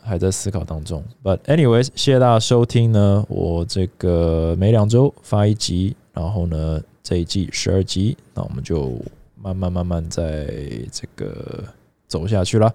[0.02, 1.04] 还在思考当中。
[1.24, 5.96] But anyways，谢谢大家收听呢，我这个每两周发一集。
[6.14, 8.98] 然后呢，这一季十二集，那我们就
[9.36, 10.46] 慢慢慢慢在
[10.90, 11.62] 这个
[12.08, 12.74] 走下去了。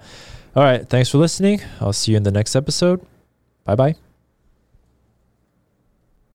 [0.52, 1.62] All right, thanks for listening.
[1.78, 3.00] I'll see you in the next episode.
[3.64, 4.09] Bye bye.